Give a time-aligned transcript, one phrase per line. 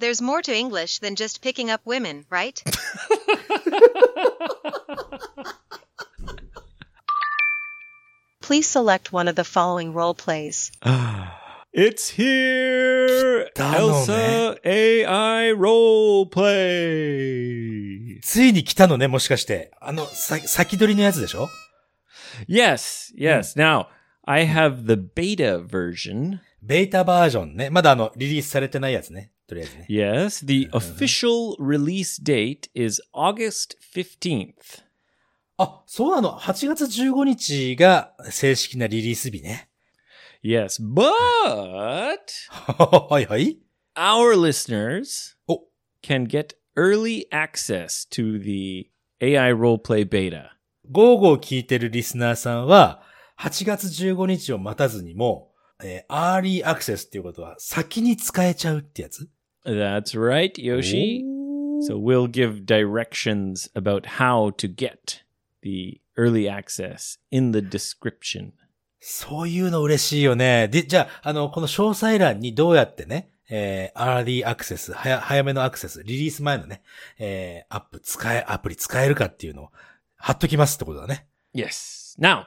[0.00, 2.62] There's more to English than just picking up women, right?
[8.42, 10.70] Please select one of the following role plays.
[11.72, 13.50] It's here!
[13.50, 18.20] 来たのね Elsa AI Role Play!
[18.22, 19.72] ついに来たのね、もしかして。
[19.80, 21.48] あの、さ、先取りのやつでしょ
[22.48, 23.58] Yes, yes.
[23.58, 23.88] Now,
[24.24, 26.38] I have the beta version.
[26.62, 27.68] ベータバージョンね。
[27.70, 29.29] まだあの、リリースされてないやつね。
[29.51, 29.85] とりあえずね。
[29.89, 34.53] Yes, the official release date is August 15th.
[35.57, 36.39] あ、そうなの。
[36.39, 39.69] 8月15日が正式なリリース日ね。
[40.41, 41.03] Yes, but
[43.09, 43.59] はいはい。
[43.97, 45.63] our listeners お、
[46.01, 48.89] can get early access to the
[49.21, 50.51] AI Roleplay beta.
[50.89, 53.03] ゴーゴー聞いてるリスナーさんは、
[53.37, 55.51] 8月15日を待たずにも、
[55.83, 59.27] えーアーリーアクセスっていうことは先に使えちゃうってやつ
[59.65, 61.21] That's right, Yoshi.
[61.23, 61.41] おー
[61.81, 65.23] So we'll give directions about how to get
[65.63, 68.51] the early access in the description.
[68.99, 70.67] そういうの嬉しいよね。
[70.67, 76.83] で、じゃあ、あの、この詳細欄にどうやってね、えー、アーリーアクセス、早、早めのアクセス、リリース前のね、
[77.17, 79.69] えー、アップ使え、アプリ使えるかっていうのを
[80.17, 81.25] 貼っときますってことだね。
[81.55, 82.15] Yes.
[82.19, 82.45] Now, Hmm.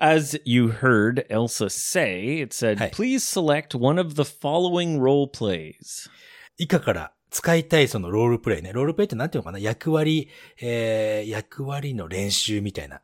[0.00, 2.90] as you heard Elsa say, it said, Hey.
[2.92, 6.08] please select one of the following role plays.
[6.56, 8.72] 以下から使いたいそのロールプレイね。
[8.72, 10.28] ロールプレイってなんていうのかな役割、
[10.60, 13.02] えー、役割の練習みたいな。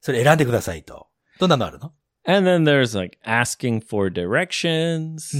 [0.00, 1.08] それ選んでくださいと。
[1.38, 1.92] どんなのあるの
[2.24, 5.34] And then there's like asking for directions,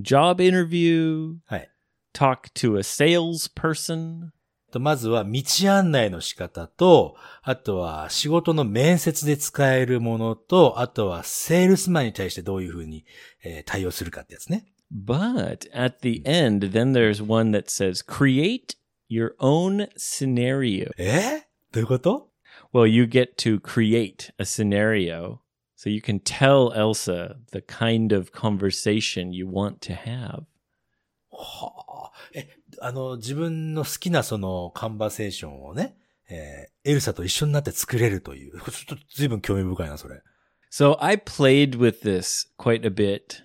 [0.00, 1.68] job interview, はい。
[2.14, 4.32] talk to a salesperson, と
[4.79, 13.05] まずは道案内の仕方と、あとは仕事の面接で使えるものと、あとはセールスマンに対してどういうふうに、
[13.43, 14.65] えー対応するかってやつね。
[14.93, 18.75] But at the end, then there's one that says create
[19.09, 20.91] your own scenario.
[20.97, 22.29] えどういうこと
[22.73, 25.39] Well, you get to create a scenario.
[25.75, 30.43] So you can tell Elsa the kind of conversation you want to have.
[31.31, 32.11] はあ。
[32.33, 32.47] え、
[32.80, 35.96] あの、自分の好きなそのカンバセーションをね、
[36.28, 38.60] えーエルサと一緒になって作れるという。
[38.60, 40.22] ちょっと随分興味深いな、それ。
[40.70, 43.42] So I played with this quite a bit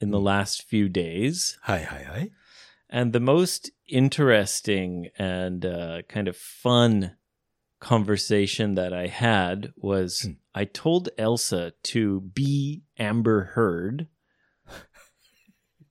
[0.00, 1.56] in the last few days.
[1.60, 2.30] はいはいはい。
[2.88, 7.16] And the most interesting and uh, kind of fun
[7.80, 10.32] conversation that I had was Hmm.
[10.54, 14.06] I told Elsa to be Amber Heard.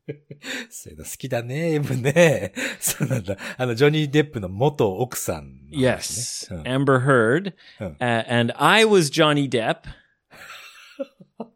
[0.70, 2.52] そういうの好きだね、エブね。
[2.80, 3.36] そうなんだ。
[3.56, 7.54] あの、ジョニー・デップの元奥さんの話 Yes, ね、うん Amber Heard.
[7.78, 7.96] Hmm.
[7.98, 9.82] Uh, and I was Johnny Depp.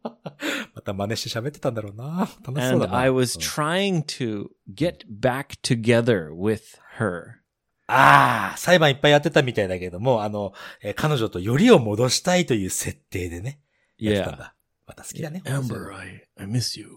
[0.74, 2.28] また真似して喋ってたんだろうな。
[2.46, 2.98] 楽しそう And だな。
[2.98, 6.62] I was うん trying to get back together with
[6.98, 7.40] her.
[7.88, 10.52] ああ、裁判いっぱいやってたみたいだけども、あの、
[10.82, 13.60] えー彼女とよりを戻したいという設定でね。
[13.98, 14.54] やってたん.だ。
[14.86, 15.42] また好きだね。
[15.44, 16.88] Amber, I, I miss you.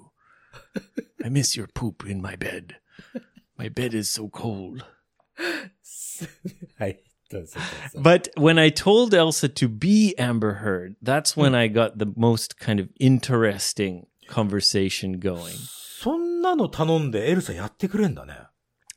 [1.24, 2.76] I miss your poop in my bed.
[3.58, 4.84] My bed is so cold.
[6.78, 7.02] はい。
[7.30, 7.60] どうぞ
[7.94, 12.58] どうぞ But when I told Elsa to be Amber Heard, that's when I got the most
[12.58, 15.56] kind of interesting conversation going.
[16.02, 18.34] そんなの頼んでエルサやってくれんだね。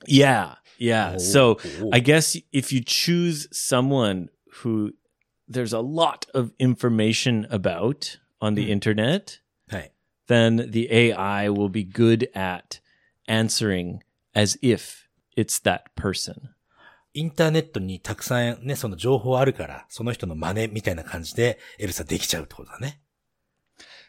[0.08, 1.16] Yeah, yeah.
[1.16, 4.30] So お I guess if you choose someone
[4.64, 4.92] who
[5.50, 9.44] there's a lot of information about on the internet, はい。
[10.28, 12.80] then the AI will be good at
[13.28, 14.00] answering
[14.36, 16.36] as if it's that person.
[17.16, 23.02] インターネットにたくさんね、その情報あるから、その人の真似みたいな感じでエルサできちゃうってことだね。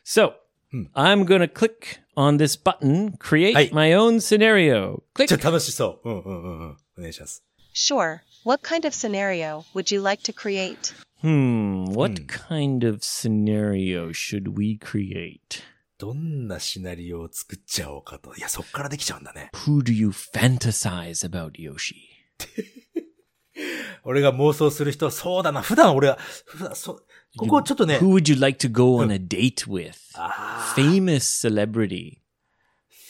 [0.05, 0.35] So
[0.73, 0.87] Hmm.
[0.95, 3.71] I'm going to click on this button, create Hey.
[3.73, 5.03] my own scenario.
[5.17, 5.41] じゃ Click.
[5.41, 6.09] あ楽しそう。
[6.11, 6.77] うんうんうんうん。
[6.99, 7.45] お願いします。
[7.75, 8.21] Sure.
[8.45, 10.95] What kind of scenario would you like to create?
[11.23, 12.27] Hmm, what Hmm.
[12.27, 15.63] kind of scenario should we create?
[16.00, 18.34] どんなシナリオを作っちゃおうかと。
[18.36, 19.50] いや、そっからできちゃうんだね。
[19.54, 21.96] Who do you fantasize about Yoshi?
[24.06, 25.62] 俺が妄想する人、そうだな。
[25.62, 27.06] 普段俺は、普段、そう、
[27.38, 29.94] ここちょっとね Who、would you like to go on a date with?
[30.16, 31.20] あ Famous
[31.50, 32.20] celebrity.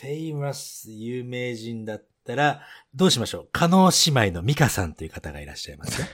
[0.01, 2.63] フェイマス有名人だったら、
[2.95, 3.49] どうしましょう？
[3.51, 6.07] 加納姉妹のミカさんという方がいらっしゃいますよ。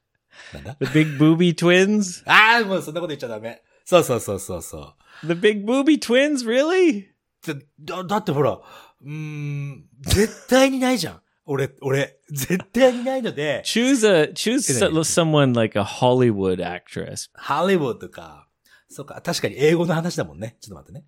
[0.54, 2.22] なんだ？The big booby twins?
[2.24, 3.62] ああ、もうそんなこと言っちゃダメ。
[3.84, 5.26] そうそうそうそうそう。
[5.26, 7.06] The big booby twins, really?
[7.46, 11.22] だ、だだってほら、うーん、絶対にないじゃん。
[11.44, 14.58] 俺、俺、絶対にないので、Choose a choose
[15.02, 17.30] someone like a Hollywood actress.
[17.34, 18.48] ハリウッドか。
[18.88, 20.56] そうか、確かに英語の話だもんね。
[20.60, 21.04] ちょっと待ってね。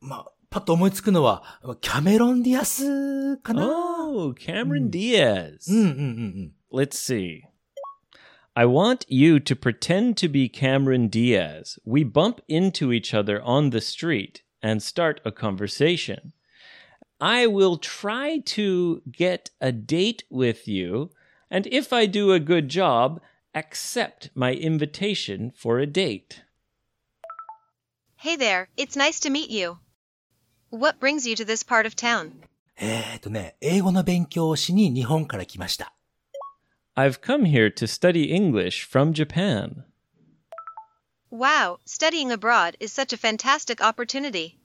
[0.00, 5.70] まあ、パッと思いつくのは、キャメロン・ディアスかな？Oh, Cameron Diaz.
[5.70, 6.80] うんうんうんうん。
[6.80, 7.40] Let's see.
[8.55, 11.79] I want you to pretend to be Cameron Diaz.
[11.85, 16.33] We bump into each other on the street and start a conversation.
[17.21, 21.11] I will try to get a date with you,
[21.49, 23.21] and if I do a good job,
[23.53, 26.43] accept my invitation for a date.
[28.15, 29.79] Hey there, it's nice to meet you.
[30.69, 32.41] What brings you to this part of town?
[32.77, 35.93] えーっとね、英語の勉強をしに日本から来ました。
[36.98, 39.84] I've come here to study English from Japan.
[41.30, 44.58] Wow, studying abroad is such a fantastic opportunity.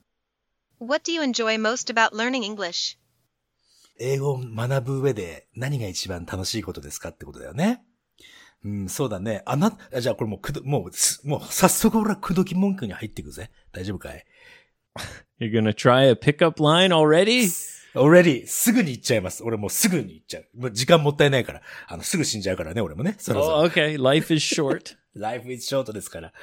[0.77, 2.97] What do you enjoy most about learning English?
[3.99, 7.83] 英語を学ぶ上で何が一番楽しいことですかってことだよね。
[8.63, 9.43] うん、そうだね。
[9.45, 13.51] あな、あじゃあこれもうくど、もうす、もう早速俺は口説き文句に入っていくぜ。
[13.73, 14.25] 大丈夫かい
[15.37, 17.49] You're gonna try a pickup line already?
[17.93, 19.43] ?already すぐに行っちゃいます。
[19.43, 20.47] 俺もうすぐに行っちゃう。
[20.55, 21.61] もう時間もったいないから。
[21.87, 23.15] あの、すぐ死んじゃうからね、俺もね。
[23.17, 23.57] そろそろ。
[23.59, 24.01] Oh, okay.
[24.01, 24.95] Life is short.
[25.15, 26.33] Life is short ですから。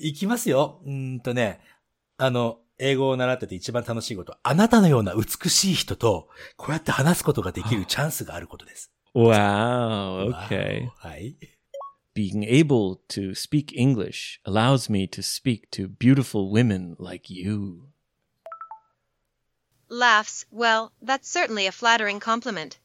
[0.00, 0.80] いきますよ。
[0.84, 1.60] うーんとね、
[2.18, 8.92] あの、英語を習ってて一番楽しいことは、あなたのような美しい人と、こうやって話すことができるチャンスがあることです。
[9.14, 10.34] Wow.
[10.48, 10.88] Okay.
[10.96, 11.36] はい。
[12.14, 17.91] Being able to speak English allows me to speak to beautiful women like you.
[19.91, 22.79] Laughs, well, that's certainly a flattering compliment.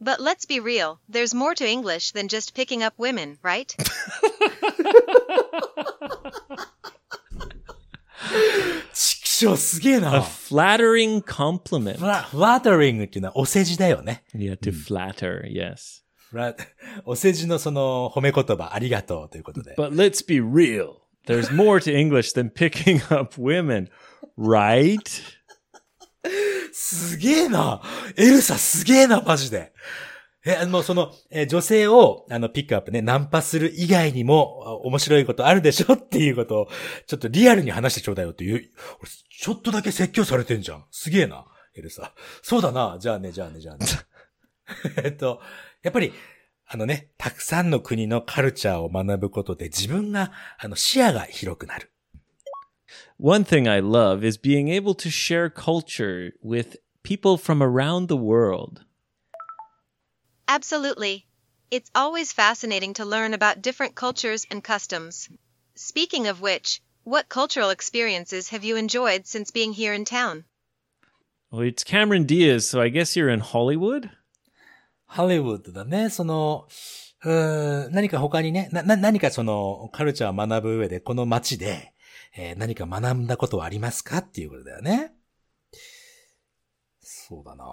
[0.00, 3.74] But let's be real, there's more to English than just picking up women, right?
[8.92, 10.22] ちくしょうすげえ A な。
[10.22, 11.98] flattering compliment.
[11.98, 14.24] フラ、フラタリングっていうのはお世辞だよね。
[14.34, 16.02] Yeah, to flatter, yes.
[16.30, 16.54] フラ、
[17.04, 19.74] お世辞のその褒め言葉ありがとうということで。
[19.76, 20.96] But let's be real.
[21.26, 23.88] There's more to English than picking up women,
[24.36, 25.22] right?
[26.73, 27.81] すげえな。
[28.17, 29.73] エルサすげえな、マジで。
[30.45, 36.67] え、あの、その、えー女性を、あの、ピックアップね、ナンパする以外にも、あ面白いことあるでしょっていうことを、
[37.05, 39.09] ちょっとリアルに話してちょうだいよっていう、俺
[39.39, 40.85] ちょっとだけ説教されてんじゃん。
[40.89, 42.11] すげえな、エルサ。
[42.41, 42.97] そうだな。
[42.99, 43.85] じゃあね、じゃあね、じゃあね。
[45.03, 45.41] えっと、
[45.83, 46.11] やっぱり、
[46.65, 51.92] あのね、たくさんの国のカルチャーを学ぶことで自分が、あの、視野が広くなる。
[53.22, 58.84] One thing I love is being able to share culture with people from around the world.
[60.46, 61.26] Absolutely.
[61.70, 65.28] It's always fascinating to learn about different cultures and customs.
[65.74, 70.44] Speaking of which, what cultural experiences have you enjoyed since being here in town?
[71.50, 74.10] Well, it's Cameron Diaz, so I guess you're in Hollywood?
[75.06, 76.10] ハリウッドだね。
[76.10, 76.68] その、
[77.24, 81.91] うーん、何か他にね、な、な、何かその、カルチャーを学ぶ上で、この街で、
[82.35, 85.13] えー何か学んだことはありますかっていうことだよね。
[87.01, 87.65] そうだな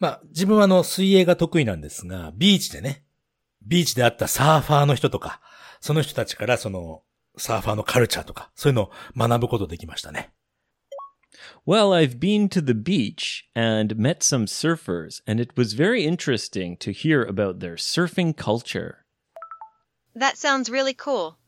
[0.00, 3.04] まあ、自分はあの、水泳が得意なんですが、ビーチでね、
[3.62, 5.40] ビーチで会ったサーファーの人とか、
[5.80, 7.02] その人たちからその、
[7.36, 10.30] サーファーのカルチャーとか、そういうのを学ぶことできましたね。
[11.66, 16.92] Well, I've been to the beach and met some surfers, and it was very interesting to
[16.92, 19.04] hear about their surfing culture.
[20.14, 21.38] That sounds really cool.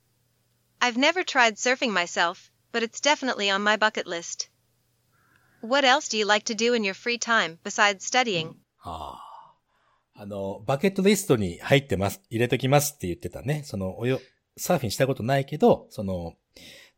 [0.81, 4.49] I've never tried surfing myself, but it's definitely on my bucket list.
[5.61, 8.55] What else do you like to do in your free time besides studying?
[8.85, 9.27] ああ。
[10.19, 13.63] あの、バケットリストに入ってます、入れときますって言ってたね。
[13.65, 14.21] その、およ、
[14.57, 16.35] サーフィンしたことないけど、その、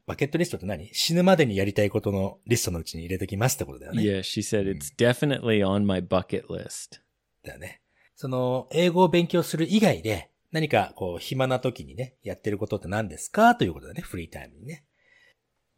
[0.06, 4.02] バケットリストって何死ぬまでにやりたいことのリストのうちに入れときますってことだよね。
[4.02, 7.00] Yeah, she said it's definitely on my bucket list.
[7.42, 7.82] だよね。
[8.14, 14.00] その、英語を勉強する以外で、何かこう、暇な時にね、やってることって何ですかということだね。
[14.02, 14.84] フリータイムにね。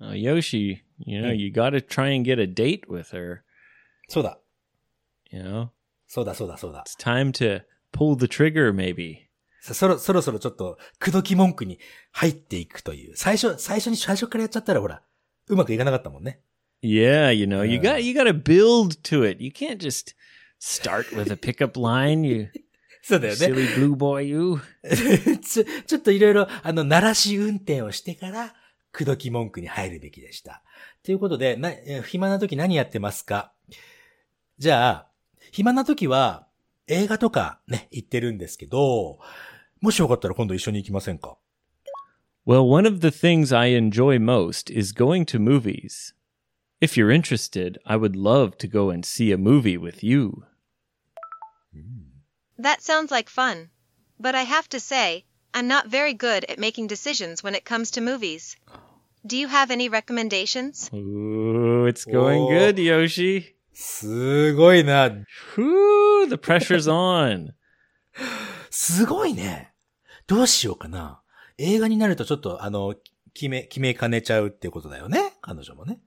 [0.01, 1.35] Oh, Yoshi, you know, Hmm.
[1.35, 3.41] you got to try and get a date with her.
[4.09, 4.41] そうだ。
[5.31, 5.69] You know,
[6.07, 6.85] そうだ、そうだ、そうだ。
[6.87, 7.63] it's time to
[7.93, 9.29] pull the trigger, maybe.
[9.61, 11.79] さそろ、そろそろちょっと、口説き文句に
[12.13, 13.17] 入っていくという。
[13.17, 15.03] 最初、最初に、最初からやっちゃったらほら、
[15.49, 16.41] うまくいかなかったもんね。
[16.83, 19.45] Yeah, you know, you got you got to build to it.
[19.45, 20.15] You can't just
[20.59, 22.25] start with a pickup line.
[22.27, 22.49] You
[23.03, 23.47] そうだよね。
[23.47, 24.61] silly blue boy, you.
[25.41, 28.55] ちょ、ちょっといろいろ、あの、鳴らし運転をしてから、
[28.93, 30.63] 口説き文句に入るべきでした。
[31.03, 33.53] ということで、な、え暇な時何やってますか
[34.59, 35.07] じゃあ、
[35.53, 36.47] 暇な時は、
[36.87, 39.21] 映画とかね、行ってるんですけど、
[39.81, 41.39] もしよかったら今度一緒に行きませんか
[42.47, 46.15] Well, one of the things I enjoy most is going to movies.
[46.81, 50.45] If you're interested, I would love to go and see a movie with you.
[52.60, 53.70] That sounds like fun.
[54.20, 57.92] But I have to say, I'm not very good at making decisions when it comes
[57.92, 58.56] to movies.
[59.26, 60.90] Do you have any recommendations?
[60.94, 62.50] Ooh, it's going Oh.
[62.50, 63.56] good, Yoshi.
[63.74, 65.08] すごいな。
[65.58, 67.54] Whoo, the pressure's on.
[68.70, 69.74] すごいね。
[70.28, 71.22] どうしようかな。
[71.58, 72.96] 映画になるとちょっと、あの、
[73.34, 75.34] 決め、決めかねちゃうっていうことだよね。
[75.42, 76.00] 彼女もね。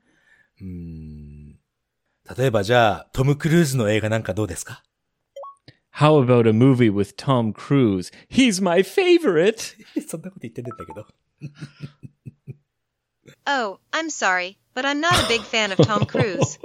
[0.60, 1.58] うーん。
[2.36, 4.82] 例えばじゃあ、トム・クルーズの映画なんかどうですか
[5.92, 8.12] How about a movie with Tom Cruise?
[8.28, 9.74] He's my favorite.
[10.06, 11.06] そんなこと言ってんだけど。
[13.46, 16.58] Oh, I'm sorry, but I'm not a big fan of Tom Cruise.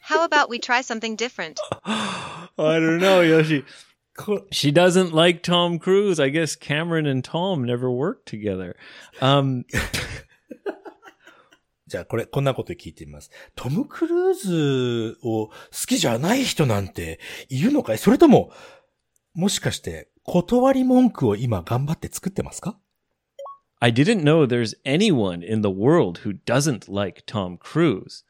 [0.00, 1.60] How about we try something different?
[1.84, 3.64] I don't know, Yoshi.
[4.16, 6.18] こ She doesn't like Tom Cruise.
[6.18, 8.76] I guess Cameron and Tom never worked together.
[9.20, 9.64] Um,
[11.87, 13.29] じゃあこれ、こんなこと聞いてみます。
[13.55, 15.53] トム・クルーズを好
[15.87, 18.51] きじゃない人なんているのかいそれとも、
[19.35, 22.79] もしかして、断り文句を今頑張って作ってますか
[23.79, 28.23] I didn't know there's anyone in the world who doesn't like Tom Cruise.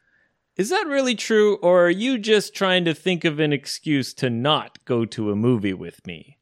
[0.58, 4.30] Is that really true, or are you just trying to think of an excuse to
[4.30, 6.40] not go to a movie with me?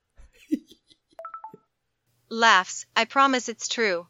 [2.29, 4.07] Laughs, I promise it's true.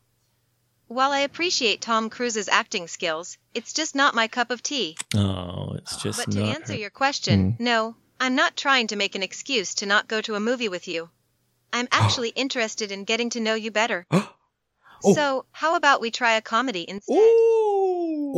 [0.88, 4.96] While I appreciate Tom Cruise's acting skills, it's just not my cup of tea.
[5.14, 6.56] Oh, it's just But to not.
[6.56, 10.20] answer her- your question, no, I'm not trying to make an excuse to not go
[10.22, 11.10] to a movie with you.
[11.74, 14.06] I'm actually interested in getting to know you better.
[14.10, 14.32] Oh.
[15.14, 17.14] So, how about we try a comedy instead?
[17.16, 18.32] Ooh,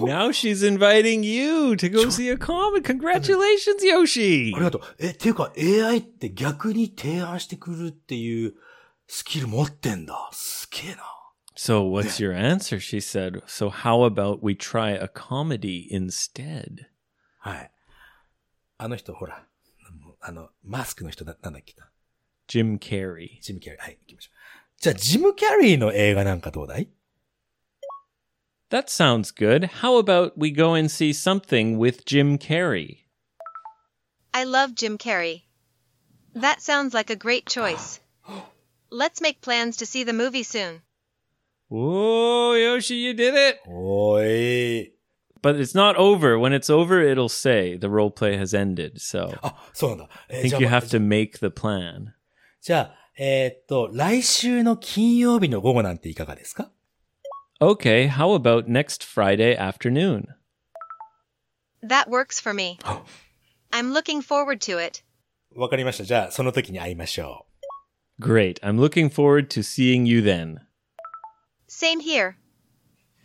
[0.00, 0.06] Ooh.
[0.06, 2.82] now she's inviting you to go see a comic.
[2.84, 4.52] Congratulations, Yoshi.
[4.54, 4.82] ありがとう。
[4.98, 8.54] え、っていうか AI って逆に提案してくるっていう
[9.06, 10.30] スキル持ってんだ。
[10.32, 11.02] すげえな。
[11.56, 12.80] So, what's your answer?
[12.80, 13.42] She said.
[13.46, 16.86] So, how about we try a comedy instead?
[17.38, 17.70] はい。
[18.78, 19.46] あの人、ほら。
[20.20, 21.90] あの、マスクの人な、なんだっけな。
[22.48, 23.40] Jim Carrey.
[23.40, 23.80] ジム・キャリー。
[23.80, 24.80] はい、行きましょう。
[24.80, 26.88] じゃあ、ジム・キャリーの映画なんかどうだい
[28.70, 29.66] That sounds good.
[29.82, 33.04] How about we go and see something with Jim Carrey?
[34.32, 35.42] I love Jim Carrey.
[36.34, 38.00] That sounds like a great choice.
[38.90, 40.80] Let's make plans to see the movie soon.
[41.69, 43.59] Oh Yoshi, you did it.
[43.67, 44.91] Oi.
[45.41, 46.39] But it's not over.
[46.39, 48.99] When it's over, it'll say the role play has ended.
[49.01, 50.09] So ah, あ、そうなんだ。
[50.29, 52.13] I えー think you have to make the plan.
[52.61, 56.71] じゃあ、えーっと、来週の金曜日の午後なんていかがですか
[57.59, 60.25] Okay, how about next Friday afternoon?
[61.83, 62.79] That works for me.
[63.71, 65.03] I'm looking forward to it.
[65.55, 66.03] わかりました。
[66.03, 67.45] じゃあ、その時に会いましょ
[68.19, 68.23] う。
[68.23, 68.59] Great.
[68.61, 70.57] I'm looking forward to seeing you then.
[71.66, 72.36] Same here.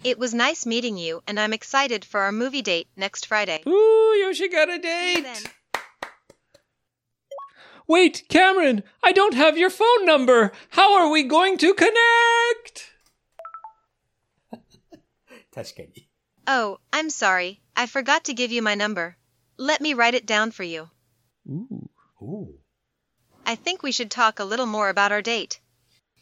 [0.04, 3.64] It was nice meeting you, and I'm excited for our movie date next Friday.
[3.68, 5.24] Ooh, Yoshi got a See you date!
[5.24, 5.44] then.
[7.88, 10.52] Wait, Cameron, I don't have your phone number.
[10.72, 12.94] How are we going to connect?
[14.52, 14.58] う。
[15.54, 16.10] 確かに。
[16.48, 17.62] Oh, I'm sorry.
[17.76, 19.18] I forgot to give you my number.
[19.58, 20.90] Let me write it down for you.
[21.50, 21.90] Ooh.
[22.20, 22.60] おう
[23.46, 25.62] I think we should talk a little more about our date.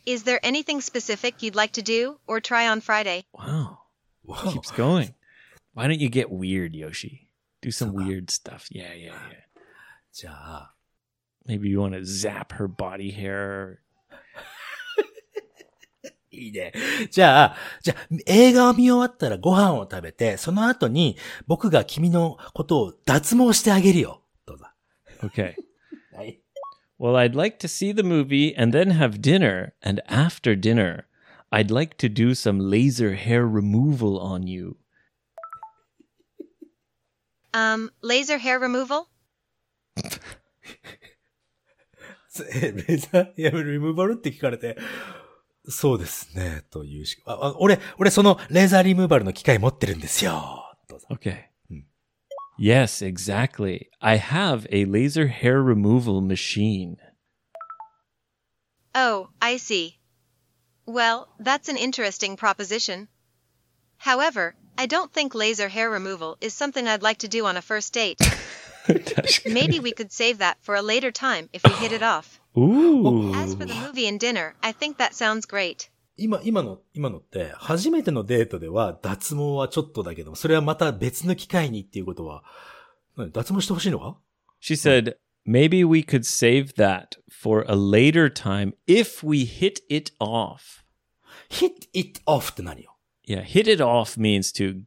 [0.05, 3.25] Is there anything specific you'd like to do or try on Friday?
[3.34, 3.79] Wow.
[4.27, 5.13] わ Keeps going.
[5.74, 7.29] Why don't you get weird, Yoshi?
[7.62, 8.67] Do some So, uh, weird stuff.
[8.72, 9.46] Yeah, yeah, yeah.
[10.13, 10.75] じゃあ、
[11.48, 13.77] Maybe you want to zap her body hair.
[16.32, 16.74] いいね。
[17.12, 21.17] じゃあ、じゃあ、映画を見終わったらご飯を食べて、その後に
[21.48, 24.22] 僕が君のことを脱毛してあげるよ。
[24.46, 24.65] どうぞ。
[25.22, 25.55] Okay.
[26.13, 26.41] はい。
[27.00, 29.74] Well, I'd like to see the movie and then have dinner.
[29.82, 31.08] And after dinner,
[31.51, 34.77] I'd like to do some laser hair removal on you.
[37.53, 39.08] Um, laser hair removal?
[42.53, 44.77] えレーザーヘアリムーバルって聞かれて、
[45.70, 50.75] そうですね、というしああ俺、俺そのレーザーリムーバルの機械持ってるんですよ。
[50.89, 51.08] どうぞ。
[51.12, 51.49] Okay.
[52.62, 53.88] Yes, exactly.
[54.02, 56.99] I have a laser hair removal machine.
[58.95, 59.97] Oh, I see.
[60.85, 63.09] Well, that's an interesting proposition.
[63.97, 67.62] However, I don't think laser hair removal is something I'd like to do on a
[67.62, 68.21] first date.
[69.47, 72.38] Maybe we could save that for a later time if we hit it off.
[72.59, 73.33] Ooh.
[73.37, 75.88] As for the movie and dinner, I think that sounds great.
[76.21, 82.45] 今、今の、今のって、初めてのデートでは脱毛はちょっとだけども、それはまた別の機会にっていうことは、
[83.17, 84.19] 何脱毛してほしいのか
[84.61, 90.12] She said, maybe we could save that for a later time if we hit it
[90.21, 90.85] off.
[91.49, 94.83] ?hit it off って何よ Yeah, hit it off means to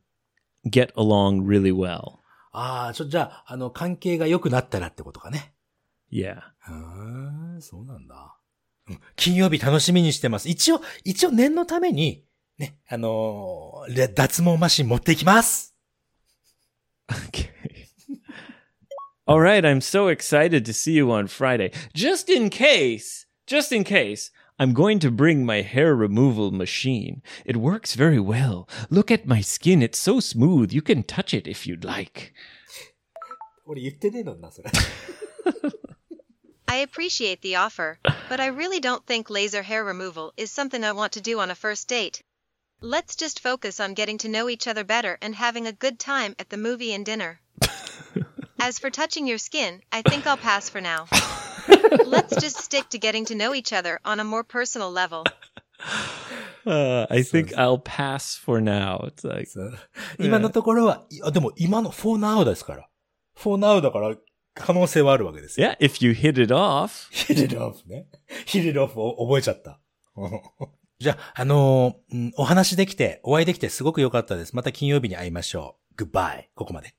[0.69, 2.19] get along really well.
[2.51, 5.55] ああ、ちょ、じゃあ、あの、関係が良くなったらってことかね。
[6.11, 6.35] Yeah.
[6.35, 8.37] へえ、そうなんだ。
[8.89, 10.49] うん金曜日楽しみにしてます。
[10.49, 12.25] 一応、一応念のために、
[12.57, 15.75] ね、あのー、れ脱毛マシン持っていきます。
[17.09, 17.49] Okay.
[19.25, 21.71] All right, I'm so excited to see you on Friday.
[21.95, 27.21] Just in case, just in case, I'm going to bring my hair removal machine.
[27.45, 28.67] It works very well.
[28.89, 30.73] Look at my skin, it's so smooth.
[30.73, 32.33] You can touch it if you'd like.
[33.65, 34.69] 俺言ってねえのにな、それ。
[36.72, 41.12] I appreciate the offer, but I really don't think laser hair removal is something I want
[41.12, 42.20] to do on a first date.
[42.80, 46.34] Let's just focus on getting to know each other better and having a good time
[46.38, 47.40] at the movie and dinner.
[48.60, 51.06] As for touching your skin, I think I'll pass for now.
[52.04, 55.24] Let's just stick to getting to know each other on a more personal level.
[56.66, 59.04] Uh, I think I'll pass for now.
[59.06, 59.78] It's like, そう
[60.18, 62.88] 今のところは、いあでも今の for now ですから。
[63.34, 64.14] for now だから
[64.54, 65.68] 可能性はあるわけですよ。
[65.68, 67.10] yeah, if you hit it off.
[67.12, 68.06] hit it off ね。
[68.46, 69.80] hit it off を覚えちゃった。
[70.98, 74.56] じゃあ、あのーうんお話できて、お会いできてすごく良かったです。
[74.56, 76.02] また金曜日に会いましょう。
[76.02, 76.44] goodbye.
[76.54, 76.94] ここまで。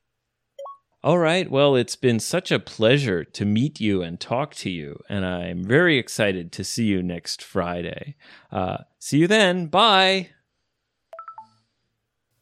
[1.01, 1.49] All right.
[1.49, 5.63] Well, it's been such a pleasure to meet you and talk to you, and I'm
[5.63, 8.15] very excited to see you next Friday.
[8.51, 9.67] Uh, see you then.
[9.67, 10.29] Bye.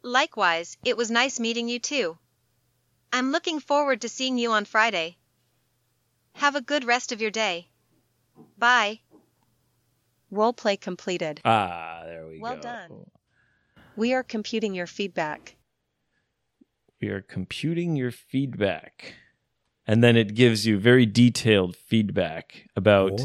[0.02, 2.18] Likewise, it was nice meeting you too.
[3.13, 5.19] I'm looking forward to seeing you on Friday.
[6.37, 7.69] Have a good rest of your day.
[8.57, 9.01] Bye.
[10.33, 11.41] Roleplay completed.
[11.45, 12.63] Ah, there we Well go.
[12.63, 13.07] Well done.
[13.97, 15.57] We are computing your feedback.
[17.03, 19.15] We are computing your feedback.
[19.87, 23.21] And then it gives you very detailed feedback about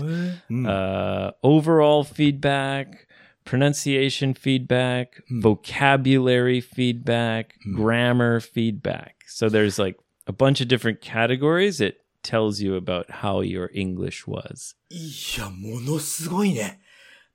[0.49, 3.07] うん uh, overall feedback,
[3.45, 5.39] pronunciation feedback, Hmm.
[5.41, 9.16] vocabulary feedback, grammar feedback.
[9.26, 11.80] So there's like a bunch of different categories.
[11.80, 14.76] It tells you about how your English was.
[14.90, 16.80] いや、ものすごいね。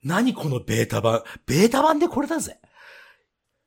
[0.03, 1.23] 何このベータ版。
[1.45, 2.59] ベータ版でこれだぜ。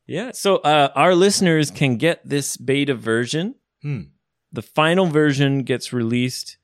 [0.09, 0.31] Yeah.
[0.33, 3.55] So uh, our listeners can get this beta version.
[3.85, 4.12] うん。
[4.53, 6.59] The final version gets released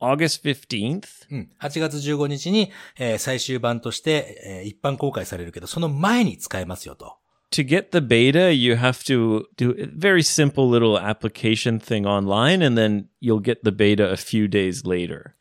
[0.00, 1.02] August 15th.
[1.30, 1.50] うん。
[1.60, 7.16] 8月15日に、えー最終版として、えー一般公開されるけど、その前に使えますよと。
[7.51, 12.61] To get the beta, you have to do a very simple little application thing online,
[12.61, 15.33] and then you'll get the beta a few days later.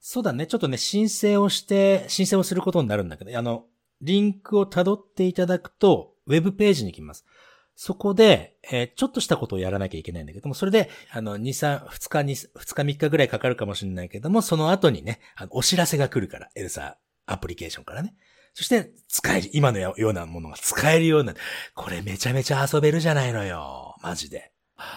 [0.00, 0.46] そうだね。
[0.46, 3.66] ちょっとね、申請をして、申請をすることになるんだけど、あの、
[4.00, 7.26] リンクを辿っていただくと、ウェブページに来ます。
[7.74, 16.96] そこで、えーちょっとしたことをやらなきゃいけないんだけども、それで、あの、2、3、2日に、2日3日ぐらいかかるかもしれないけども、その後にね、あのお知らせが来るから、エルサ
[17.26, 18.14] アプリケーションからね。
[18.54, 21.34] そして、使える、今のようなものが使えるような、
[21.74, 23.96] これめちゃめちゃ遊べるじゃないのよ。
[24.02, 24.52] マジで。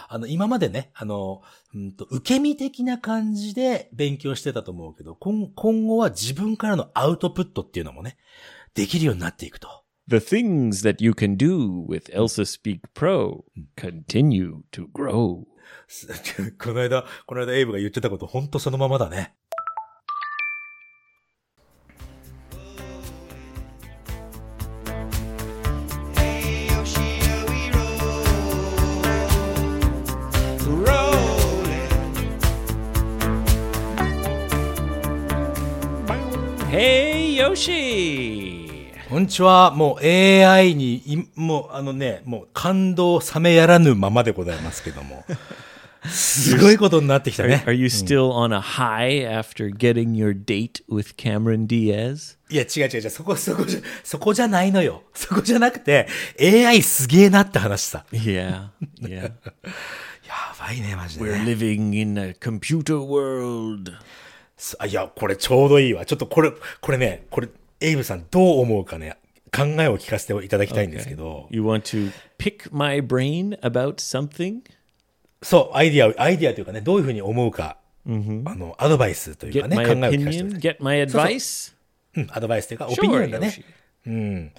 [0.08, 1.42] あの、今までね、あの、
[1.74, 8.18] うんと、受け身的な感じで勉強してたと思うけど、今今後は自分からのアウトプットっていうのもね、
[8.74, 9.84] できるようになっていくと。
[10.08, 13.44] The things that you can do with Elsa Speak Pro
[13.78, 15.44] continue to grow.
[15.88, 16.08] す
[16.60, 19.34] この間、この間エイブが言ってたこと、ほんとそのままだね。
[37.44, 39.72] ヨシこんにちは。
[39.72, 45.26] もう AI に、もうあのね、もう感動冷めやらぬままでございますけども。
[46.08, 47.66] すごいことになってきたね。
[47.68, 52.38] Are you still on a high after getting your date with Cameron Diaz?
[52.50, 53.10] いや、違う違う違う。
[53.10, 55.04] そこ、そこじゃ、そこじゃないのよ。
[55.14, 56.08] そこじゃなくて、
[56.40, 57.98] AI すげえなって話し。
[58.14, 58.70] Yeah.
[59.02, 59.34] Yeah.
[60.26, 61.32] やばいね、マジで、ね。
[61.32, 63.92] We're living in a computer world.
[64.64, 66.06] すあいや、これちょうどいいわ。
[66.06, 67.50] ちょっとこれ、これね、これ、
[67.82, 69.18] エイブさんどう思うかね、
[69.52, 74.62] 考えを聞かせていただきたいんですけど、You want to pick my brain about something?
[75.42, 80.60] そう、アイディアを、アイディアというかね、どういうふうに思うか、あの、アドバイスというかね、考えを聞かせて opinion?
[80.60, 81.74] Get my advice?
[82.16, 83.54] うん、アドバイスというか、オピニオンだ.ね。
[84.08, 84.52] うん。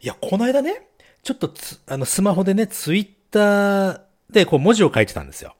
[0.00, 0.88] いや、この間ね、
[1.22, 5.54] ちょっとつ、あの、スマホでね、ツイッターで、こう、文字を書いてたんですよ。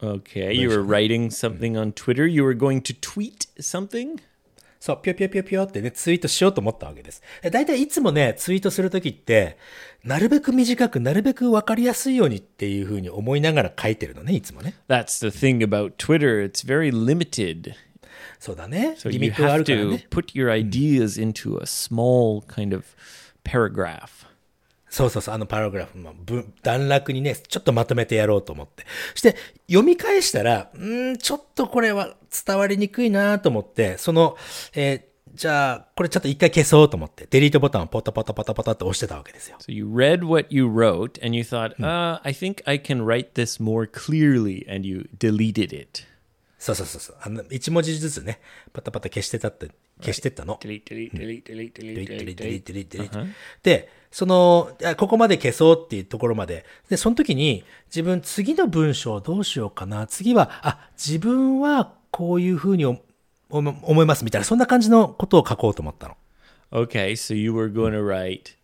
[0.00, 2.26] Okay, you were writing something on Twitter.
[2.26, 4.20] You were going to tweet something?
[4.80, 7.20] そう、ぴょぴょぴょぴょってね、ツイートしようと思ったわけです。
[7.42, 9.58] え大体いつもね、ツイートするときって、
[10.04, 14.74] なるべく短く、なるべくわかりやすいようにっていうふうに思いながら書いてるのね、いつもね。
[14.88, 16.44] That's the thing about Twitter.
[16.44, 17.74] It's very limited.
[18.38, 18.94] そうだね。
[18.96, 20.06] So リ you ミットがあ have るから to ね。
[20.10, 22.84] put your ideas into a small kind of
[23.42, 24.27] paragraph.
[24.90, 28.84] そうそうそう、あのパラグラフの文段落にね、ちょっとまとめてやろうと思って。
[29.14, 29.36] そして、
[29.68, 34.36] 読み返したら、ん、ちょっとこれは伝わりにくいなと思って、その、
[34.74, 39.56] えーじゃあ、これちょっと一回消そうと思って、デリートボタンをポタポタポタポタって押してたわけですよ。
[39.60, 43.62] So you read what you wrote and you thought, uh, I think I can write this
[43.62, 46.07] more clearly, and you deleted it.
[46.58, 47.16] そうそうそうそう。
[47.20, 48.40] あの、一文字ずつね、
[48.72, 50.58] パタパタ消してたって、消してったの。
[53.62, 56.66] で、その、あここまで消そうっていうところまで。
[56.88, 60.08] で、その時に、自分次の文章どうしようかな。
[60.08, 63.00] 次は、あ、自分はこういうふうにお
[63.50, 66.16] 思思いますみたいな、そんな感じのことを書こうと思ったの。
[66.72, 68.56] Okay, so you were going to write.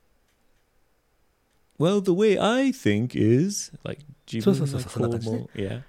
[1.79, 4.05] Well, the way I think is like
[4.43, 5.47] そうそうそうそう、そんな感じね。
[5.55, 5.83] yeah.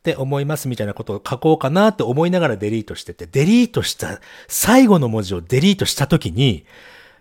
[0.00, 6.64] って思いますみたいなことを書こうかなって思いながらデリートしてて、デリートした、最後の文字をデリートした時に、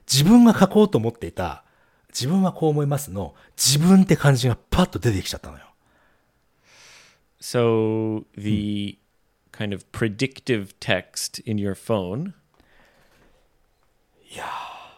[0.09, 1.65] 自分が書こうと思っていた、
[2.09, 5.65] 自分はこう思いますの、自分って感じがパッと出てきちゃったのよ。
[7.41, 8.97] So the
[9.51, 12.33] kind of predictive text in your phone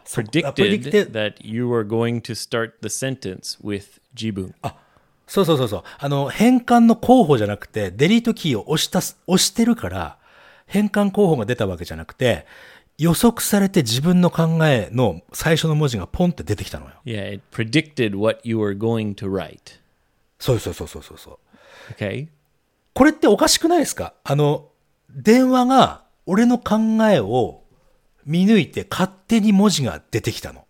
[0.04, 4.54] そうあ predicted that you were going to start the sentence with jibun.
[5.26, 5.82] そうそうそうそう。
[5.98, 10.18] あの、変換の候補じゃなくて、デリートキーを押したす、押してるから、
[10.66, 12.46] 変換候補が出たわけじゃなくて、
[12.98, 16.92] 予測されて自分の考えの最初の文字がポンって出てきたのよ。
[17.04, 19.80] Yeah, it predicted what you were going to write.
[20.38, 21.30] そうそうそうそうそうそ
[21.90, 21.92] う。
[21.94, 22.28] Okay?
[22.94, 24.12] これっておかしくないですか？
[24.22, 24.68] あの、
[25.10, 26.76] 電話が俺の考
[27.10, 27.62] えを
[28.24, 30.66] 見抜いて勝手に文字が出てきたの。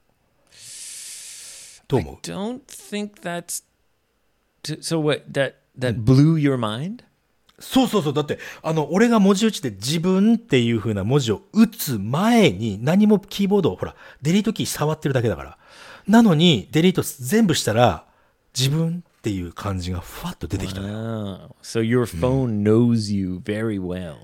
[1.88, 3.64] どう思う？Don't think that's
[4.62, 7.04] so what that that blew your mind?
[7.58, 8.12] そうそうそう。
[8.12, 15.58] だって、あの、俺が文字打ちで自分っていう風な文字を打つ前に何もキーボードをほら、デリートキー触ってるだけだから。
[16.08, 18.04] なのに、デリート全部したら、
[18.58, 20.94] 自分っていう感じがふわっと出てきたのよ。
[20.94, 24.16] Oh, so your phone knows you very well.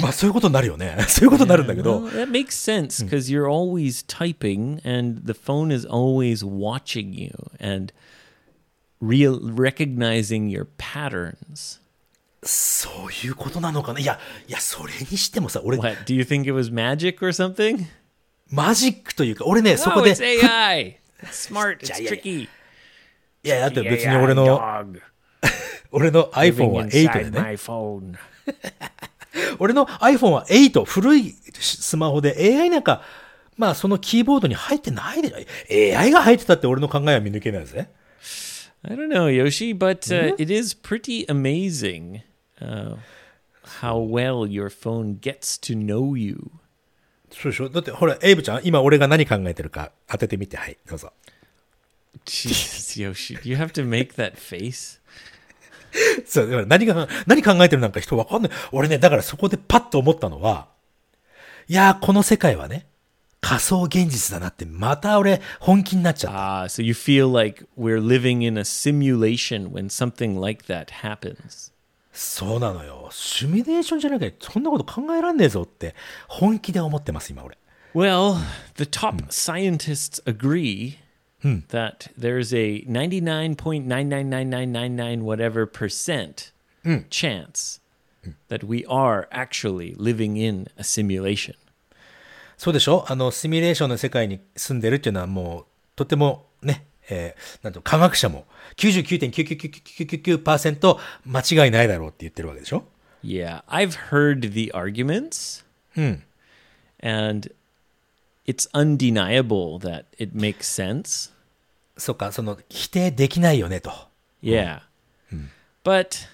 [0.00, 0.96] まあそういうことになるよね。
[1.08, 2.26] そういうことになるんだけど Well,。
[2.26, 7.92] that makes sense because you're always typing and the phone is always watching you and
[9.02, 11.80] real recognizing your patterns.
[12.42, 14.00] そういうことなのかな。
[14.00, 16.04] いや、いや、それにしてもさ、俺、What?
[16.04, 17.84] Do you think it was magic or something?
[18.48, 20.98] マジックというか、俺ね、そ No, こで、it's AI.
[21.22, 21.78] It's smart.
[21.80, 22.44] It's tricky.
[22.44, 25.00] いや、だって別に俺の、dog
[25.92, 27.40] 俺の iPhone living は8でね。
[27.40, 28.14] my phone.
[29.58, 33.02] 俺の iPhone は8、古いスマホで AI なんか、
[33.56, 35.46] まあそのキーボードに入ってないで、
[35.96, 37.88] AI が入ってたって俺の考えは見抜けないぜ。
[38.82, 42.22] I don't know, Yoshi, but uh, it is pretty amazing
[42.60, 42.96] uh,
[43.80, 46.50] how well your phone gets to know you.
[47.30, 51.12] そうでしょだってほら、エイブちゃん、今俺が何考えてるか当ててみて、はい、どうぞ。
[52.24, 54.98] Jesus, Yoshi, do you have to make that face?
[56.26, 58.50] そう、何が、何考えてるなんか人わかんない。
[58.72, 60.68] 俺ね、だからそこでパッと思ったのは、
[61.68, 62.86] いやー、この世界はね、
[63.41, 66.63] 仮想現実だなって、また俺、本気になっちゃった。
[66.63, 71.71] Ah, so you feel like we're living in a simulation when something like that happens.
[72.11, 73.09] そうなのよ。
[73.11, 75.93] シミュレーションじゃなきゃ、そんなこと考えらんねえぞって、
[76.27, 77.55] 本気で思ってます、今俺。
[77.93, 78.37] Well,
[78.77, 80.97] the top scientists agree
[81.69, 86.51] that there's a 99.99999 whatever percent
[87.09, 87.79] chance
[88.49, 91.55] that we are actually living in a simulation.
[92.60, 95.64] そうでしょあの、シミュレーションの世界に住んでるっていうのはもう、
[95.96, 98.44] とてもね、えー、なんと科学者も
[98.76, 102.84] 99.99999%間違いないだろうって言ってるわけでしょ
[103.24, 105.64] Yeah, I've heard the arguments,
[107.02, 107.50] and
[108.46, 111.32] it's undeniable that it makes sense.
[111.96, 113.90] そうか、その、否定できないよねと。
[114.42, 114.80] Yeah.
[115.82, 116.28] But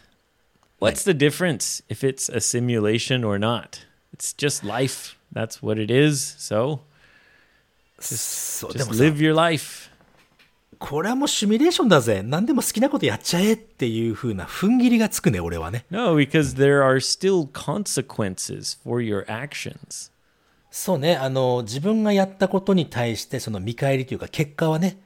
[0.80, 3.86] what's the difference if it's a simulation or not?
[4.12, 5.14] It's just life.
[5.36, 6.36] That's what it is.
[6.38, 6.80] So
[8.00, 9.90] just もさ、live your life.
[10.78, 12.22] これはもうシミュレーションだぜ。
[12.22, 15.84] 何でも好きなことやっちゃえっていう風な踏ん切りがつくね、俺はね。
[15.90, 20.10] No, because there are still consequences for your actions.
[20.70, 24.98] そうね、あの、自分がやったことに対して、その見返りというか、結果はね、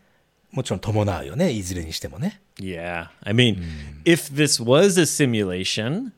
[0.53, 2.41] もちろん伴うよね、いずれにしてもね。
[2.57, 3.09] Yeah.
[3.25, 3.63] I mean,
[4.05, 6.13] if this was a simulation,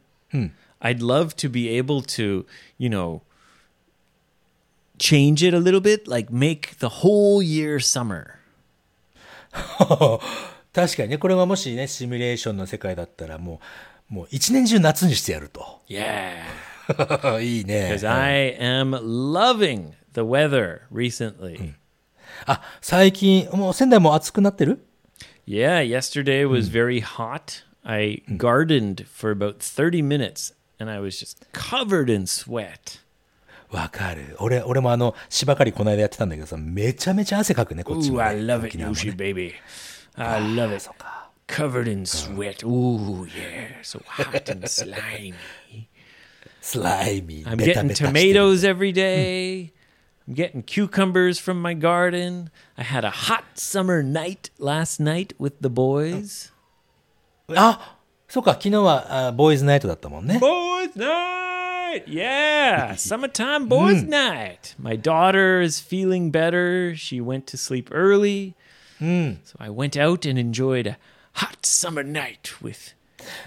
[0.81, 2.46] I'd love to be able to,
[2.79, 3.22] you know,
[5.02, 8.38] change it a little bit, like make the whole year summer.
[10.73, 13.60] 確かにね、これがもしね、シミュレーションの世界だったら、も
[14.10, 15.82] う、もう一年中夏にしてやると。
[15.89, 17.41] Yeah.
[17.41, 17.91] いいね。
[17.91, 21.73] Because I am loving the weather recently.
[22.45, 24.86] あ、最近、もう仙台も暑くなってる
[25.47, 27.63] Yeah, yesterday was very hot.
[27.84, 33.00] I gardened for about 30 minutes and I was just covered in sweat.
[33.72, 34.37] わかる。
[34.38, 38.24] 俺、俺もあの、芝刈りこの間やってたんだけどさ、めちゃめちゃ汗かくね、こっちも、Ooh, ね。
[38.24, 39.54] I love it, Yoshi ね baby.
[40.14, 40.80] I love it.
[40.80, 41.30] そうか。
[41.48, 42.64] Covered in sweat.
[42.66, 43.82] Ooh, yeah.
[43.82, 45.35] So hot and slimy.
[46.61, 47.48] スライミー。
[47.48, 49.72] I'm getting tomatoes every day.
[50.28, 52.50] I'm getting cucumbers from my garden.
[52.76, 56.52] I had a hot summer night last night with the boys.
[57.54, 60.38] あそうか、昨日はあボーイズナイトだったもんね。
[60.40, 60.96] Boys'
[61.92, 62.09] night!
[62.09, 64.74] Yeah, summertime boys' night.
[64.78, 66.94] My daughter is feeling better.
[66.96, 68.55] She went to sleep early.
[69.00, 70.96] So I went out and enjoyed a
[71.33, 72.94] hot summer night with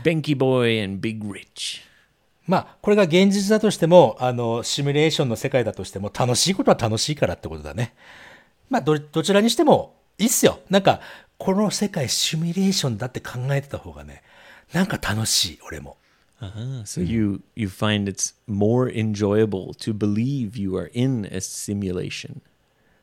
[0.03, 1.81] Benky Boy and Big Rich.
[2.47, 7.95] まあ、これが現実だとしても、あの、シミュレーションの世界だとしても、楽しいことは楽しいからってことだね。
[8.69, 10.60] まあ、ど、どちらにしても、いいっすよ。
[10.69, 10.99] なんか、
[11.39, 14.21] この世界シミュレーションだって考えてた方がね、
[14.73, 15.97] なんか楽しい、俺も。
[16.41, 22.41] Ah, so you you find it's more enjoyable to believe you are in a simulation.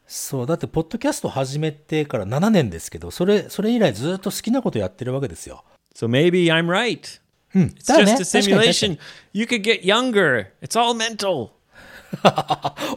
[0.06, 5.64] そう、だって、ポッドキャスト始めてから7年ですけど、それ、それ以来ずっと好きなことやってるわけですよ。
[5.94, 7.20] So maybe I'm right.
[7.54, 8.88] It's だね just a simulation.
[8.90, 8.98] に
[9.32, 10.48] You could get younger.
[10.60, 11.50] It's all mental.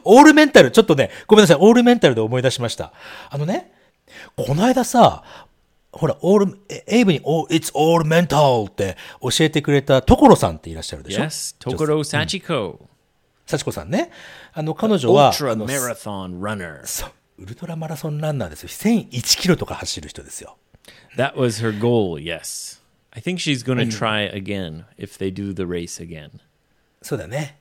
[0.03, 2.91] オールメンタル、ちょっとね、ごめんなさい、オールメンタルで思い出しました。
[3.29, 3.71] あのね、
[4.35, 5.23] この間さ、
[5.97, 12.85] ほら、オール、エイブに、お、it's all mental って教えてくれた所さんっていらっしゃるでしょ ?Yes, 所さち幸子
[13.57, 14.11] ちこさんね。
[14.53, 15.31] あの、彼女は、
[17.37, 18.69] ウルトラマラソン、ランナーですよ。
[18.69, 20.57] 1001キロとか走る人ですよ。
[27.01, 27.57] そうだね。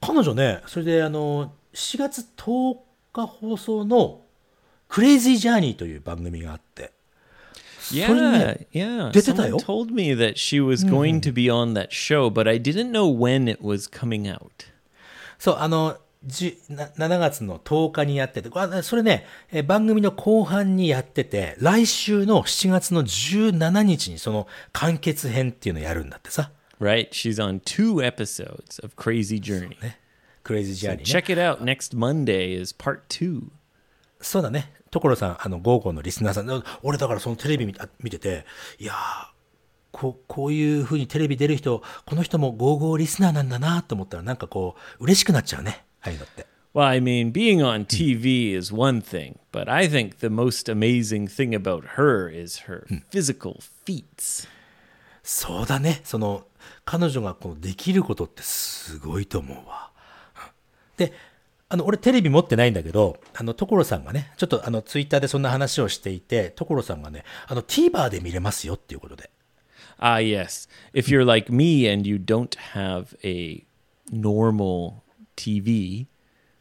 [0.00, 2.78] 彼女ね、それで、あの、4月10
[3.12, 4.22] 日放送の、
[4.88, 6.93] クレイジージャーニーという番組があって、
[7.92, 9.10] Yeah, yeah.
[9.12, 9.56] Someone よ。
[9.58, 13.50] told me that she was going to be on that show, but I didn't know when
[13.50, 14.48] it was coming out.
[15.38, 26.50] そう、あの、じな7月の10日にやってて、あそれね、え番組の後半にやってて、来週の7月の17日にその完結編っていうのをやるんだってさ。
[26.80, 27.10] Right?
[27.10, 29.76] She's on two episodes of Crazy Journey.
[30.42, 31.20] クレイジージャーニー、ね。
[31.20, 31.62] Check it out.
[31.62, 33.48] Next Monday is part two.
[34.20, 34.72] そうだね。
[34.94, 38.46] 所さん、あの、ゴーゴーのリスナーさん、俺だからそのテレビ見あ見てて、
[38.78, 38.96] いやー、
[39.90, 45.84] こう、こういう風にテレビ出る人、この人もゴーゴーリスナーなんだなと思ったら、なんかこう、嬉しくなっちゃうね。
[46.00, 46.46] ああいうのって。
[46.74, 51.54] Well, I mean, being on TV is one thing, but I think the most amazing thing
[51.54, 54.48] about her is her physical feats.
[55.22, 56.00] そうだね。
[56.04, 56.46] その、
[56.84, 59.90] 彼女がこのできることってすごいと思うわ。
[60.96, 61.12] で、
[61.74, 69.28] あの、俺テレビ持ってないんだけど、あの、所さんがね、ちょっとあの、ツイッターでそんな話をしていて、所さんがね、あの、TVer で見れますよっていうことで。
[69.98, 70.68] Ah, yes.
[70.92, 73.64] If you're like me and you don't have a
[74.12, 74.98] normal
[75.34, 76.06] TV,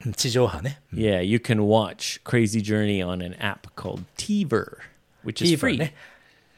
[0.04, 0.82] うん地上波ね。
[0.91, 4.78] yeah, you can watch Crazy Journey on an app called TVer,
[5.23, 5.78] which is free.
[5.78, 5.93] ね。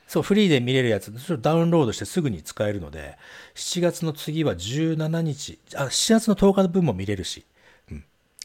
[0.08, 3.18] そう、フリーで見れるやつ、それをダウンロードしてすぐに使えるので、
[3.56, 7.44] 7月の次は17日、あ、7月の10日の分も見れるし。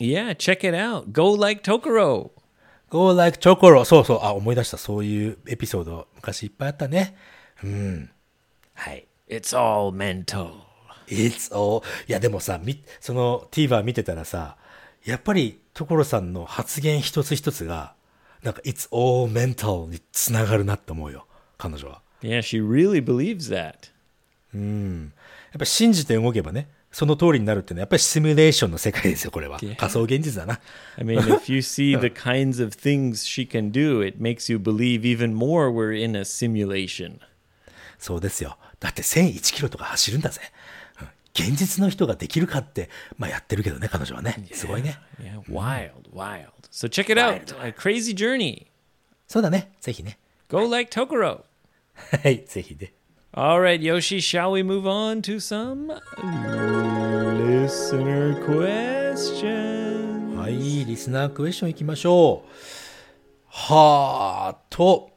[0.01, 1.13] Yeah, check it out.
[1.13, 2.31] Go like Tokoro.
[2.89, 3.85] Go like Chokoro.
[3.85, 4.21] そうそう。
[4.23, 4.79] あ、思い出した。
[4.79, 7.15] そういうエピソード、昔いっぱいあったね。
[7.63, 8.11] うん。
[8.75, 9.07] はい。
[9.29, 10.53] It's all mental.
[11.07, 11.83] It's all.
[12.09, 14.57] いや、でもさ、み、その TVer 見てたらさ、
[15.05, 17.95] やっぱり所さんの発言一つ一つが、
[18.43, 21.27] なんか It's all mental につながるなって思うよ。
[21.59, 22.01] 彼女は。
[22.23, 23.91] Yeah, she really believes that.
[24.53, 29.59] やっぱり信じて動けばね、その通りになるっていうのはやっぱりシミュレーションの世界ですよ、これは。
[29.59, 30.61] 仮想現実だな。
[30.99, 35.03] I mean, if you see the kinds of things she can do, it makes you believe
[35.03, 37.21] even more we're in a simulation.
[37.99, 38.59] そうですよ。
[38.81, 40.41] だって1001キロとか走るんだぜ。
[41.01, 44.49] うん現実の人ができるかって、まあやってるけどね、彼女はね。
[44.53, 44.99] すごいね。
[45.23, 46.49] Yeah, wild, wild.
[46.73, 47.55] So check it out.
[47.65, 48.67] A crazy journey.
[49.29, 49.71] そうだね。
[49.81, 50.19] ぜひね。
[50.49, 51.43] Go like Tokoro.
[51.95, 52.93] はい、ぜひね。
[53.33, 55.93] All right, Yoshi, shall we move on to some
[57.39, 60.37] listener questions?
[60.37, 62.49] はい、リスナークエスチョン行きましょう。
[63.47, 65.11] はーと。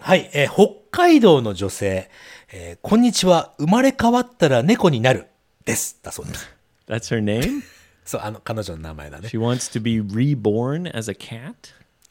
[0.00, 2.10] はい、えー北海道の女性、
[2.50, 5.26] えーこんにちは、生まれ変わったら猫になる。
[5.66, 5.98] です。
[6.02, 6.48] だそうです。
[6.88, 7.62] That's her name?
[8.06, 9.28] そう、あの、彼女の名前だね。
[9.28, 11.54] She wants to be reborn as a cat?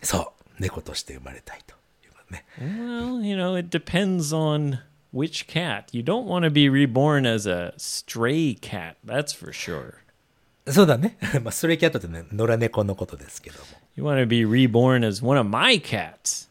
[0.04, 1.74] そう、猫として生まれたいと
[2.06, 2.46] いうことね。
[2.60, 4.78] Well, you know, it depends on
[5.14, 5.86] which cat.
[5.92, 9.96] You don't want to be reborn as a stray cat, that's for sure.
[10.68, 11.18] そうだね。
[11.44, 13.66] まあ、ストレイキャットってね、野良猫のことですけども。
[13.96, 16.50] You want to be reborn as one of my cats.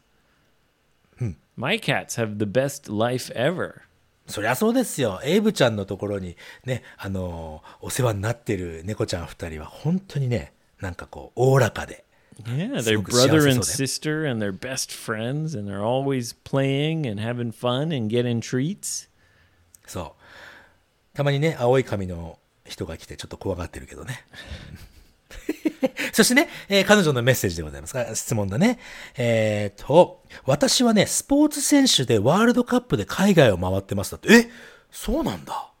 [1.57, 3.81] My cats have the best life ever.
[4.27, 5.19] そりゃそうですよ。
[5.23, 12.03] エイブちゃんのところにね、あのーお世話になってる猫ちゃん二人は本当にね、なんかこう、おおらかで。
[12.45, 17.95] Yeah, they're brother and sister, and they're best friends, and they're always playing and having fun
[17.95, 19.09] and getting treats.
[19.85, 20.15] そ
[21.13, 21.17] う。
[21.17, 24.25] たまにね、青い髪の人が来てちょっと怖がってるけどね。
[26.13, 28.79] そしてね、えー彼女のメッセージでございますが、質問だね。
[29.17, 34.33] えーと、私はね、スポーツ選手でワールドカップで海外を回ってますだって。
[34.33, 34.49] え
[34.91, 35.71] そうなんだ。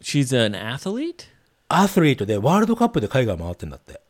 [0.00, 1.26] She's an athlete?
[1.68, 4.01] アスリートでワールドカップで海外回ってんだって。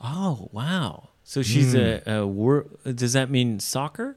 [0.00, 1.08] Oh, wow.
[1.24, 4.16] So she's a, a wor- does that mean soccer?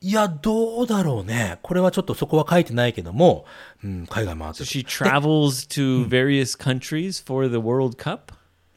[0.00, 1.58] いや、どうだろうね。
[1.62, 3.44] これはちょっとそこは書いてないけども、
[3.82, 4.66] うん、海外回って So る。
[4.66, 8.32] she travels to various countries for the World Cup?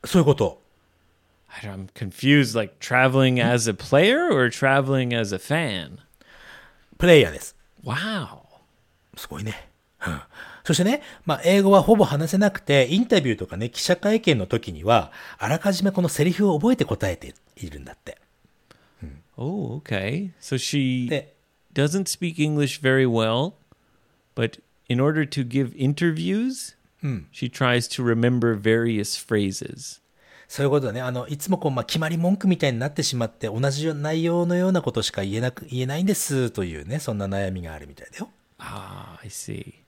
[0.05, 0.61] そういうこと。
[1.49, 2.55] I don't- I'm confused.
[2.55, 5.97] Like traveling as a player or traveling as a fan?
[6.97, 7.55] プレイヤーです。
[7.83, 8.41] Wow.
[9.17, 9.67] すごいね。
[10.64, 18.16] うんそしてね、まあ、英語はほぼ話せなくて、インタビューとかね、記者会見の時には、あらかじめこのセリフを覚えて答えているんだって。
[19.36, 20.30] Oh, okay.
[20.40, 21.34] So she で、
[21.74, 23.52] doesn't speak English very well,
[24.34, 26.74] but in order to give interviews,
[27.30, 30.00] she tries to remember various phrases.
[30.48, 31.02] そういうことだね。
[31.02, 38.30] あの、いつもこう、まあ、決まり文句みたいになってしまって、同じ内容のようなことしか言えなく、言えないんです、というね、そんな悩みがあるみたいだよ。
[38.58, 39.83] Ah, I see.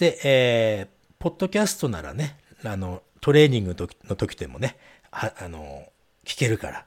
[0.00, 4.78] で、えー、ポッドキャストならね、あの、トレーニングの時の時でもね、
[5.10, 5.92] は、あの、
[6.24, 6.86] 聞けるから。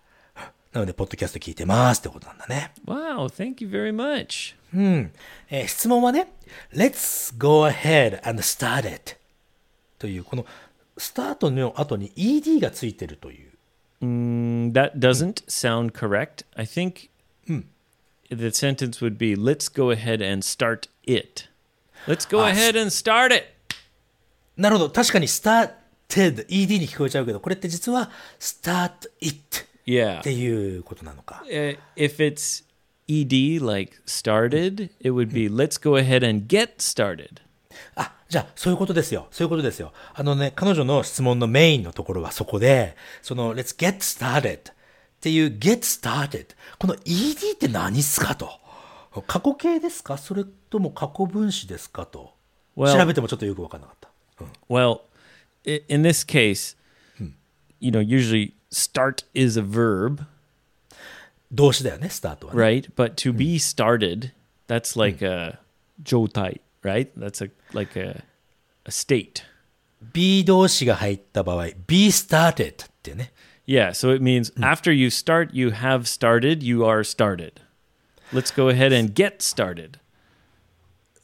[0.71, 2.71] なので、ポッドキャスト聞いてますってことなんだね。
[2.87, 4.55] Wow, thank you very much.
[4.73, 5.11] うん。
[5.51, 6.33] えー質問はね、
[6.73, 9.15] Let's go ahead and start it
[9.99, 10.47] という、この
[10.97, 13.51] スタートの後に ED がついてるという。
[14.01, 16.47] Mm, that doesn't sound correct.
[16.55, 17.11] I think
[18.31, 21.52] the sentence would be let's go ahead and start it.
[22.07, 23.45] Let's go Ah, ahead and start it.
[24.57, 24.89] なるほど。
[24.89, 25.73] 確かに started,
[26.47, 30.19] ED に聞こえちゃうけど、これって実は start it Yeah.
[30.19, 31.43] っていうことなのか。
[31.49, 32.63] Uh, if it's
[33.07, 37.41] ed like started, it would be let's go ahead and get started.
[37.95, 39.27] あ、じゃあ、そういうことですよ。
[39.31, 39.91] そういうことですよ。
[40.13, 44.73] あのね、彼女の質問のメインのところはそこで、その、let's get started っ
[45.19, 46.47] ていう get started。
[46.79, 48.51] この ED って何っすかと。
[49.21, 52.33] 過去形ですかそれとも過去分詞ですかと。
[52.75, 54.09] Well- 調べてもちょっとよくわかんなかった。
[54.69, 55.01] Well,
[55.67, 56.75] i- in this case,
[57.79, 60.25] you know, usually start is a verb,
[61.51, 62.59] 動詞だよね、スタートはね。
[62.59, 62.91] right?
[62.95, 64.31] But to be started,
[64.67, 65.59] that's like a
[66.03, 67.09] jotai, right?
[67.17, 68.23] That's a like a
[68.85, 69.43] a state.
[70.13, 73.31] be 動詞が入った場合、be started ってね。
[73.65, 77.61] Yeah, so it means after you start, you have started, you are started.
[78.33, 79.99] Let's go ahead and get started.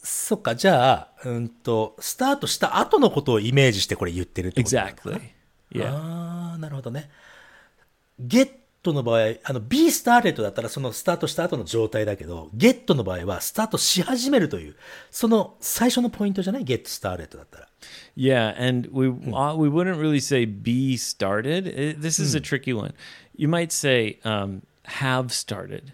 [0.02, 5.22] そっか、じゃあ、うんと、スタートした後のことをイメージしてこれ言ってるってことなのかな Exactly.
[5.72, 5.88] Yeah.
[5.88, 7.10] ああ、なるほどね。
[8.20, 14.76] ゲットの場合、あの、be started だったらそのスタートした後の状態だけど、ゲットの場合はスタートし始めるという、
[15.12, 17.70] その最初のポイントじゃない ?get started だったら。
[18.16, 22.00] Yeah, and we uh, we wouldn't really say be started.
[22.00, 22.94] This is a tricky one.
[23.36, 25.94] You might say um, have started,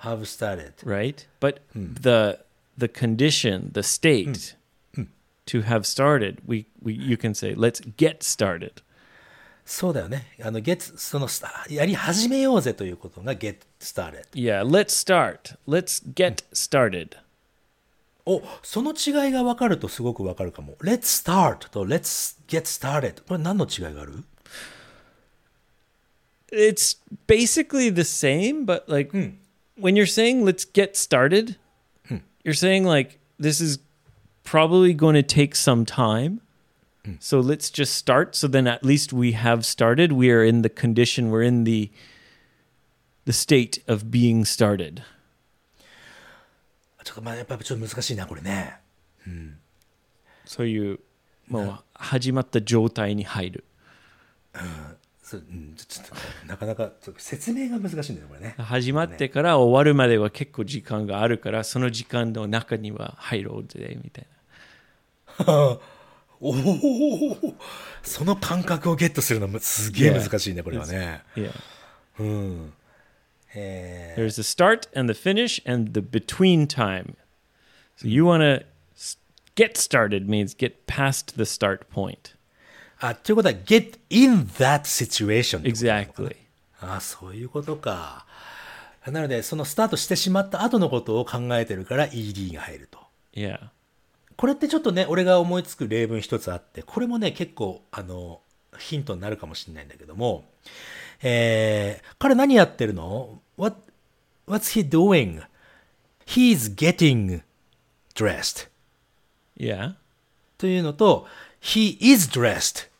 [0.00, 0.74] have started.
[0.84, 1.26] right?
[1.40, 2.38] But the
[2.76, 4.54] the condition, the state
[5.46, 8.82] to have started, we, we you can say let's get started.
[9.64, 10.28] そうだよね。
[10.44, 14.24] あの、get, その、スタやり始めようぜということが get started。
[14.32, 15.56] Yeah, let's start.
[15.66, 17.16] Let's get started.
[18.24, 20.76] お、その違いが分かるとすごく分かるかも。
[20.80, 23.24] let's start と let's get started。
[23.26, 24.22] これ何の違いがある
[26.52, 29.12] It's basically the same, but like
[29.76, 31.56] when you're saying let's get started,
[32.44, 33.78] you're saying like this is
[34.44, 36.40] probably going to take some time.
[37.20, 38.34] So let's just start.
[38.34, 40.12] So then at least we have started.
[40.12, 41.30] We are in the condition.
[41.30, 41.90] We're in the
[43.26, 45.02] the state of being started.
[47.04, 48.80] ちょっとまあやっぱりちょっと難しいな、これね。
[50.46, 50.98] So you
[51.46, 53.64] もう始まった状態に入る。
[55.31, 56.15] そううん、ちょっと
[56.45, 58.53] なかなかちょっと説明が難しいんだよ、これね。
[58.57, 64.27] 始まってから終わるまでは結構時間があるから、その時間の中には入ろうぜみたい
[65.47, 65.77] な。
[66.43, 67.55] おお
[68.03, 71.21] その感覚をゲットするのむすげえ難しいね、これはね。
[71.37, 71.51] Yeah.
[72.19, 72.73] うん。
[73.55, 77.15] え There's the start and the finish and the between time.
[77.95, 78.65] So you want to
[79.55, 82.33] get started means get past the start point.
[83.01, 86.35] ー、あ、ということは、get in that situation Exactly.
[86.81, 88.25] あ、そういうことか。
[89.05, 92.99] なので、そのスタートしてしまった後のことを考えてるから ED が入ると。
[93.33, 93.69] Yeah.
[94.37, 98.41] これってちょっとね、俺が思いつく例文一つあって、これもね、結構、あの、
[98.77, 100.45] ヒントになるかもしれないんだけども、
[101.23, 103.77] えー、彼何やってるの ?What,
[104.47, 105.43] what's he doing?
[106.25, 107.41] He's getting
[108.15, 108.67] dressed.
[109.57, 109.93] Yeah.
[110.57, 111.27] というのと、
[111.61, 112.90] he is dressed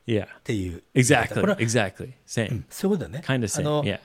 [0.00, 0.26] っ Yeah.
[0.44, 0.82] ていう。
[0.94, 1.56] Exactly.
[1.56, 2.12] Exactly.
[2.26, 2.62] Same.
[2.70, 3.22] そういうことだね。
[3.24, 3.62] Kind of あ same.
[3.62, 4.00] の、Yeah.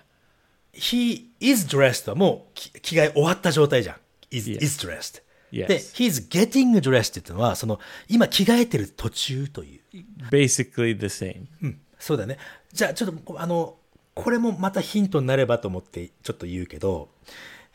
[0.73, 3.95] he is dressed はもうき着替え終わった状態じゃん。
[4.31, 4.63] is, Yes.
[4.63, 5.21] is dressed.
[5.51, 5.67] Yes.
[5.67, 7.79] で、he's getting dressed っていうのは、その、
[8.09, 9.97] 今着替えてる途中という。
[10.29, 11.45] Basically the same.
[11.61, 12.37] うん、そうだね。
[12.73, 13.77] じゃあ、ちょっとこ、あの、
[14.13, 17.09] これもまたヒントになればと思ってちょっと言うけど、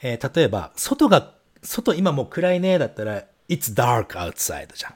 [0.02, 4.94] えー例えば、外が、外今もう暗いねだったら、it's dark outside じゃん。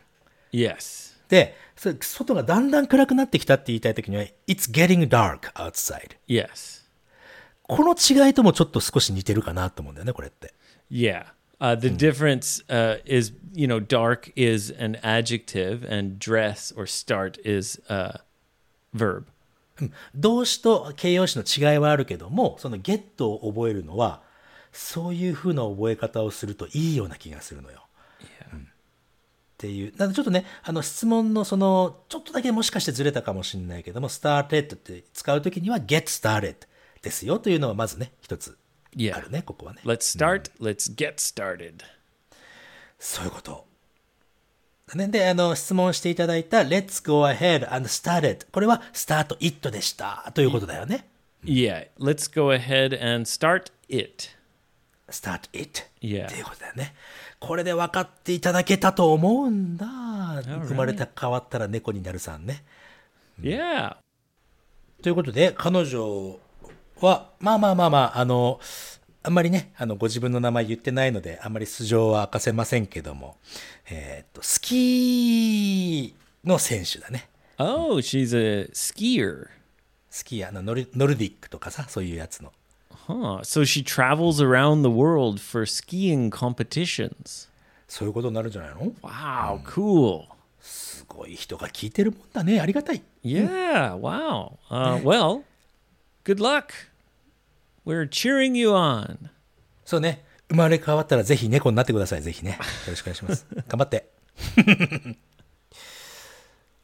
[0.53, 1.14] Yes.
[1.29, 6.17] で、それ外がだんだん暗くなってきたって言いたいときには、it's getting dark outside。
[6.29, 6.85] Yes.
[7.63, 10.55] この違いともちょっと少し似てるかなと思うんだよね、これって。
[10.91, 11.27] Yeah.
[11.61, 17.41] Uh, the difference uh, is, you know, dark is an adjective and dress or start
[17.43, 18.21] is a
[18.95, 19.25] verb.
[20.15, 24.23] 動詞と形容詞の違いはあるけども、そのゲットを覚えるのは、
[24.73, 27.84] そういう風な覚え方をするといいような気がするのよ。
[29.65, 29.93] うんっていう。
[29.97, 36.57] なのでちょっとね、あの質問のその、ちょっとだけもしかしてずれたかもしれないけども、started って使うときには get started
[37.03, 38.59] ですよというのはまずね、一つ.
[39.13, 39.81] あるね、ここはね。
[39.85, 40.53] Let's start.
[40.61, 41.83] Let's get started.
[42.99, 43.67] そういうこと。
[44.95, 48.47] ね、で、あの、質問していただいた Let's go ahead and start it.
[48.53, 51.09] これは start it でしたということだよね。
[51.43, 51.89] Yeah.
[51.99, 54.29] Let's go ahead and start it.
[55.09, 55.85] start it.
[56.01, 56.27] Yeah.
[56.27, 56.95] っていうことだよね。
[57.47, 59.87] これで分かっていただけたと思うんだ。
[60.67, 62.65] 生まれた変わったら猫になるさんね。
[63.41, 63.97] Yeah.
[65.03, 66.39] ということで、彼女
[67.01, 68.61] は、まあまあまあまあ、あの、
[69.23, 73.37] あんまりね、あの、ご自分の名前言ってないので、あんまり素性は明かせませんけども、
[73.91, 77.29] えーっと、スキーの選手だね。
[77.59, 79.49] Oh, she's a skier.
[80.11, 82.53] スキー、あのノル、ノルディックとかさ、そういうやつの。
[83.07, 83.43] Huh.
[83.43, 87.49] So she travels around the world for skiing competitions.
[87.89, 90.25] そういうことになるんじゃないの？Wow, cool.
[90.61, 92.61] すごい人が聞いてるもんだね。
[92.61, 93.03] ありがたい。
[93.23, 94.57] Yeah, wow.
[94.71, 95.43] Uh, well,
[96.25, 96.73] good luck.
[97.85, 99.31] We're cheering you on.
[99.85, 100.25] そうね。
[100.49, 102.23] 生まれ変わったらぜひ猫になってください。
[102.23, 102.53] ぜひね。
[102.53, 102.57] よ
[102.89, 103.47] ろしくお願いします。
[103.69, 104.09] 頑張って。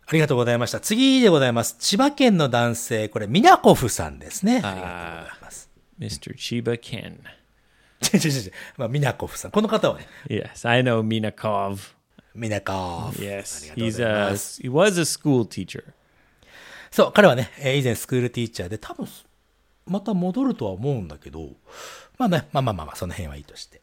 [0.06, 0.80] ありがとうございました。
[0.80, 1.76] 次でございます。
[1.78, 4.56] 千葉県の男性、これ、ミナコフさんですね。
[4.56, 5.69] ありがとうございます。
[6.00, 6.34] Mr.
[6.34, 7.18] Chiba Ken.
[8.14, 8.52] 違う違う違う。
[8.78, 9.50] まあ、ミナコフさん。
[9.50, 11.78] この方はね、Yes, I know Minakov.
[12.34, 13.18] ミナコフ。
[13.22, 14.62] Yes, ありがとうご he's ざい a ます。
[14.62, 15.84] he was a school teacher.
[16.90, 19.06] そう、彼はね、えー以前スクールティーチャーで、多分、
[19.86, 21.50] また戻るとは思うんだけど、
[22.18, 23.80] まあね、まあまあまあまあ、その辺はいいとして。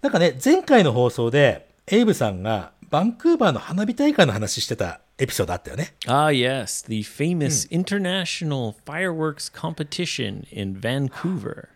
[0.00, 5.94] なんかね、前回の放送で、エイブさんが、バンクーバーの花火大会の話してたエピソードあったよね。
[6.06, 11.68] Ah, yes, the famous international fireworks competition in Vancouver.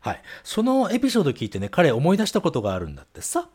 [0.00, 0.22] はい。
[0.42, 3.48] そのエピソード聞いてね、彼思い出したことがあるんだってさ。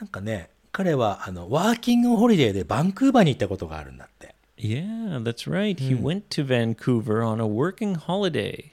[0.00, 4.34] なんかね、彼は、あの、ワーキングホリデーでバンクーバーに行ったことがあるんだって。
[4.56, 5.76] Yeah, that's right.
[5.78, 8.70] He went to Vancouver on a working holiday.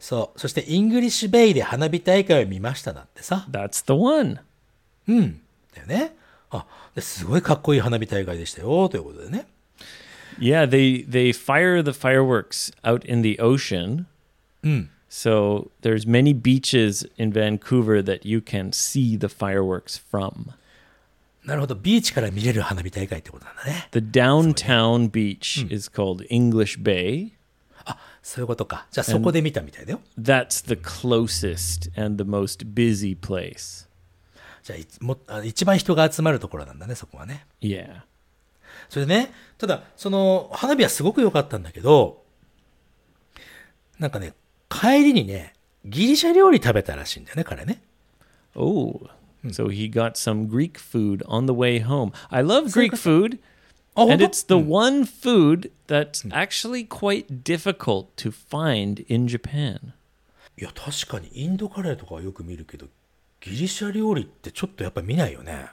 [0.00, 0.40] そう。
[0.40, 3.46] そして、イングリッシュベイで花火大会を見ましただってさ。
[3.50, 4.40] That's the one.
[5.06, 5.40] うん。
[5.74, 6.16] だよね。
[6.51, 9.47] あ、ですごいかっこいい花火大会でしたよ、ということでね。
[10.39, 14.05] Yeah, they they fire the fireworks out in the ocean.
[15.09, 20.53] So there's many beaches in Vancouver that you can see the fireworks from.
[21.45, 21.75] なるほど。
[21.75, 23.89] ビーチから見れる花火大会ってことなんだね。
[23.91, 27.33] The downtown beach is called English Bay.
[28.23, 28.87] そういうことか。
[28.89, 29.99] じゃあそこで見たみたいだよ。
[30.17, 33.85] That's the closest and the most busy place.
[34.68, 37.46] じゃあいもあ一番人が集まるところなんだね、そこはね。
[37.62, 38.02] Yeah.
[38.90, 42.22] それでね、ただ、その、花火はすごく良かったんだけど、
[43.98, 44.34] なんかね、
[44.68, 45.54] 帰りにね、
[45.86, 47.80] ギリシャ料理食べたらしいんだよね、彼ね。
[48.54, 49.08] Oh,
[49.46, 52.12] so he got some Greek food on the way home.
[52.28, 53.38] I love Greek food,
[53.96, 59.94] and 当 it's the one food that's actually quite difficult to find in Japan.
[60.58, 62.88] いや、確かにインドカレーとかはよく見るけど、
[63.41, 65.67] ギリシャ料理ってちょっとやっぱ見ないよね。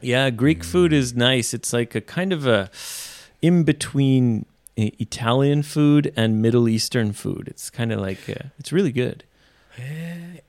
[0.00, 1.52] Yeah, Greek food is nice.
[1.52, 2.70] It's like a kind of a
[3.42, 4.46] in between
[4.76, 7.48] uh, Italian food and Middle Eastern food.
[7.48, 9.24] It's kind of like uh, it's really good.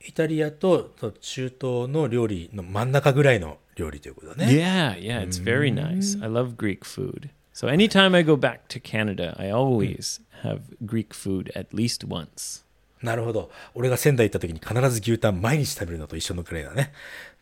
[0.02, 4.46] イタリアとと中東の料理の真ん中ぐらいの料理ということだね。
[4.46, 6.20] Yeah, yeah, it's very nice.
[6.22, 7.30] I love Greek food.
[7.52, 12.63] So anytime I go back to Canada, I always have Greek food at least once.
[13.05, 13.51] なるほど。
[13.73, 16.91] 俺が仙台行った時に必ず牛タン毎日食べるのと一緒のくらいだね。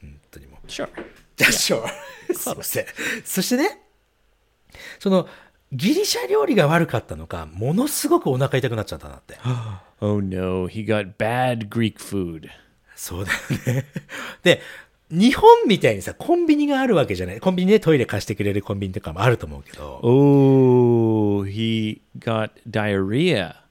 [0.02, 0.68] 本当にもう。
[0.68, 0.88] Sure.
[1.36, 1.86] じゃあ、しょ
[2.30, 2.34] う。
[2.34, 2.86] すいません。
[3.26, 3.80] そしてね、
[5.00, 5.28] その、
[5.72, 9.38] ギリシャ料理が悪かったのか、ものすごくお腹痛くなっちゃったなって。
[10.02, 12.50] Oh no, he got bad Greek food.
[12.94, 13.86] そうだよね。
[14.44, 14.62] で、
[15.10, 17.40] 日本みたいにさ、コンビニがあるわけじゃない。
[17.40, 23.63] コンビニでトイレ貸してくれるコンビニとかもあると思うけど、Oh, he got diarrhea.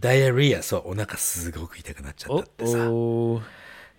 [0.00, 2.90] ダイアリア、そう、お腹すごく痛くなっちゃったってさ。
[2.90, 3.42] Oh,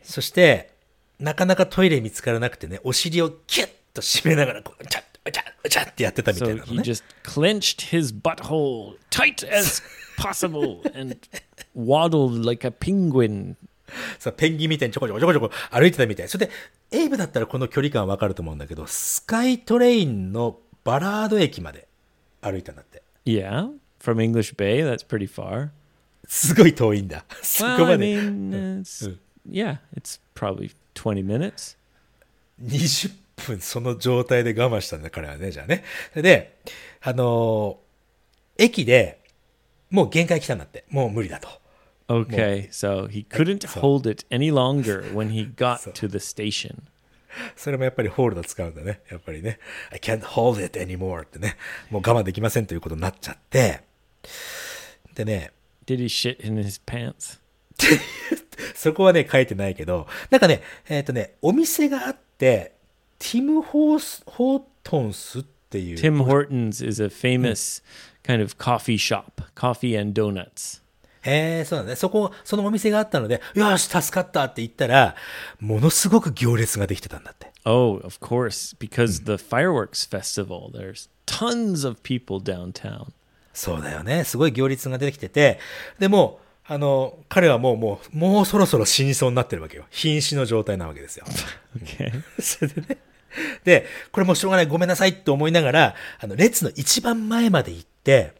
[0.02, 0.72] そして、
[1.20, 6.82] なかなかトイレ見つからなくてね、お尻をキュッと締めながら、こう、ちゃっ、ちゃっ、ちゃってやってたみたい so なの he ね。
[6.82, 9.84] just clenched his butthole tight as
[10.18, 11.18] possible and
[11.76, 13.56] waddled like a penguin.
[14.18, 16.30] さ、ペンギンみたいにちょこちょこちょこちょこ歩いてたみたい。
[16.30, 16.52] それで、
[16.90, 21.88] エイブだったらこの距離感わかると思うんだけど、スカイトレインのバラード駅まで
[22.42, 23.04] 歩いたんだって。
[23.26, 23.70] Yeah,
[24.02, 25.70] from English Bay, that's pretty far.
[26.34, 27.26] すごい遠いんだ。
[27.42, 28.06] そ Well, こ I まで。
[28.16, 29.18] mean, it's,
[29.50, 31.76] yeah, it's probably 20 minutes.
[32.64, 35.84] 20分その状態で我慢したんだ、彼はね、じゃあね。
[36.16, 36.58] で、
[37.02, 39.20] あのー駅で、
[39.90, 40.86] もう限界来たんだって。
[40.90, 41.50] もう無理だと。
[42.08, 46.76] Okay, so he couldn't hold it any longer when he got to the station.
[47.58, 49.02] それもやっぱりホールド使うんだね。
[49.10, 49.60] やっぱりね。
[49.92, 51.58] I can't hold it anymore ってね。
[51.90, 53.82] もう我慢できませんということになっちゃって。
[55.16, 55.52] でね、
[55.86, 57.40] Did he shit in his pants?
[58.76, 62.76] そこはね、書いてないけど、なんかね、えっ、とね、お店があって、
[63.20, 65.98] ティム・ホース、ホートンスっていう。
[65.98, 67.84] Tim Hortons is a famous
[68.24, 70.82] kind of coffee shop, coffee and donuts.
[71.24, 71.96] へえ、そうなんだね。
[71.96, 75.16] そこ、そのお店があったので、よし、助かったって言ったら、
[75.60, 77.52] ものすごく行列ができてたんだって。
[77.64, 83.12] Oh, of course, because the fireworks festival, there's tons of people downtown.
[83.54, 84.24] そうだよね。
[84.24, 85.60] すごい行列が出てきてて、
[86.00, 89.86] でもう、あの、彼はもう、もう、もうそろそろ死にそうになってるわけよ。
[89.90, 91.26] 瀕死の状態なわけですよ。
[92.40, 92.98] それでね。
[93.64, 98.34] で、これもうしょうがない、ごめんなさいって思いながら、あの、列の一番前まで行って、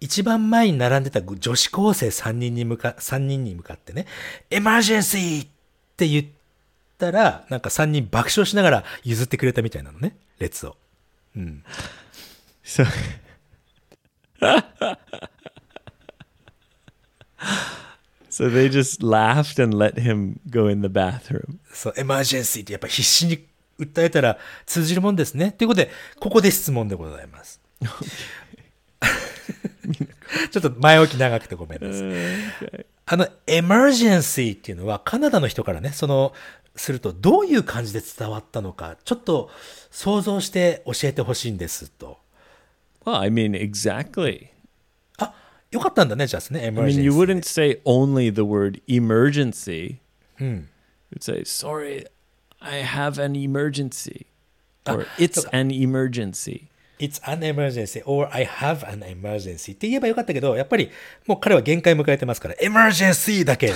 [0.00, 4.06] 一番前に並んでた女子高生3人に向か、三人に向かってね、
[4.50, 5.48] エマージェンシーっ
[5.96, 6.26] て言っ
[6.98, 10.76] たら、なんか3人爆笑しながら譲ってくれたみたいなのね、列を。
[12.64, 12.84] So
[18.30, 21.58] So they just laughed and let him go in the bathroom.
[21.72, 23.44] そう、エマージェンシーってやっぱ必死に
[23.78, 25.52] 訴えたら通じるもんですね。
[25.52, 27.60] ということで、ここで質問でございます。
[30.50, 32.04] ちょっと前置き長くてごめんなさ
[32.78, 32.86] い。
[33.06, 36.32] あの、エマージェンシーっていうのはカナダの人からね、その、
[36.76, 39.50] するとどういう感じで伝わったのか、ちょっと
[39.90, 42.19] 想像して教えてほしいんですと。
[43.04, 44.48] Well, I mean, exactly.
[45.18, 45.34] あ、
[45.70, 49.98] よかったんだね、じゃあね、I mean, ェ you wouldn't say only the word emergency.
[50.38, 50.66] You'd
[51.20, 52.06] say, sorry,
[52.60, 54.26] I have an emergency.
[54.86, 56.68] Or it's an emergency.
[56.98, 60.90] It's an emergency or I have an emergency って言えばよかったけど、やっぱり
[61.26, 63.74] もう彼は限界迎えてますから、emergency だけで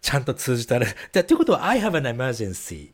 [0.00, 2.92] ちゃんと通じたら、じゃあ、ということは I have an emergency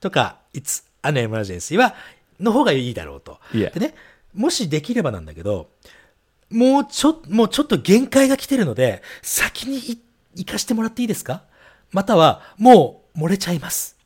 [0.00, 1.94] とか It's an emergency は、
[2.38, 3.40] の方がいいだろうと。
[3.52, 3.72] Yeah.
[3.72, 3.94] でね、
[4.34, 5.70] もしできればなんだけど、
[6.50, 9.98] もうちょ、もうちょっと限界が来てるので、先にい
[10.36, 11.44] 行かしてもらっていいですか？
[11.90, 13.96] または、もう漏れちゃいます。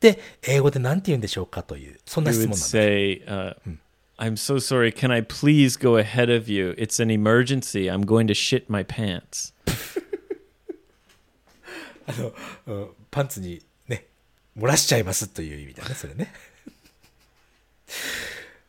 [0.00, 2.64] で、英語で何て言うんでしょうかという、そんな質問なんだ。
[2.64, 3.54] say, uh,
[4.18, 4.92] I'm so sorry.
[4.92, 6.74] Can I please go ahead of you?
[6.78, 7.90] It's an emergency.
[7.90, 9.52] I'm going to shit my pants.
[12.66, 14.06] うんパンツにね、
[14.56, 16.32] 漏らしちゃいますという意味だね、それね。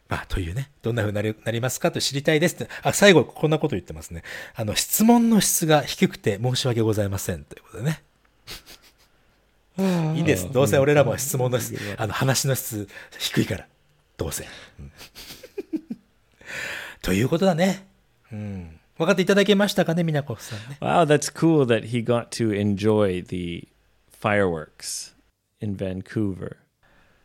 [0.10, 2.68] まあ、というね、どんな風になりなりますかと知りたいですって。
[2.82, 4.24] あ、最後、こんなこと言ってますね。
[4.56, 7.44] あの、質問の質が低くて申し訳ございません。
[7.44, 8.04] ということでね。
[10.16, 10.52] いいです。
[10.52, 12.90] どうせ俺らも質問の質、あの、話の質
[13.20, 13.68] 低いから。
[14.18, 14.46] どうせ。
[14.80, 14.92] うん
[17.02, 17.88] ということだね。
[18.32, 18.80] うん。
[18.98, 20.78] 分かっていただけましたかね、みなこさんね。
[20.82, 23.70] Wow, that's cool that he got to enjoy the
[24.22, 25.16] fireworks
[25.62, 26.58] in Vancouver.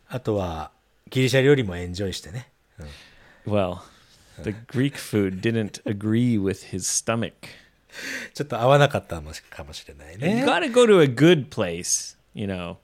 [0.07, 0.71] あとは、
[1.11, 2.53] ギリシャ料理もエンジョイしてね。
[3.46, 3.82] Well,
[4.44, 7.34] the Greek food didn't agree with his stomach.
[8.34, 9.22] ちょっと合わなかったか
[9.64, 10.46] もしれない You ね。
[10.46, 12.78] got to go to a good place, you know.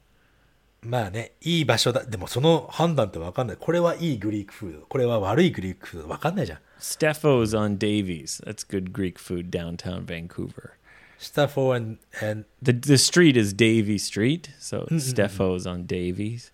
[0.81, 2.03] まあね、いい場所だ。
[2.05, 3.57] でもその判断ってわかんない。
[3.59, 4.85] これはいいグリークフード。
[4.85, 6.09] これは悪いグリークフード。
[6.09, 6.59] わかんないじゃん。
[6.79, 8.43] Steffo's on Davies.
[8.45, 10.71] That's good Greek food downtown Vancouver.
[11.17, 16.51] スタッフォー and, and The the street is Davy Street, so Steffo's on Davies.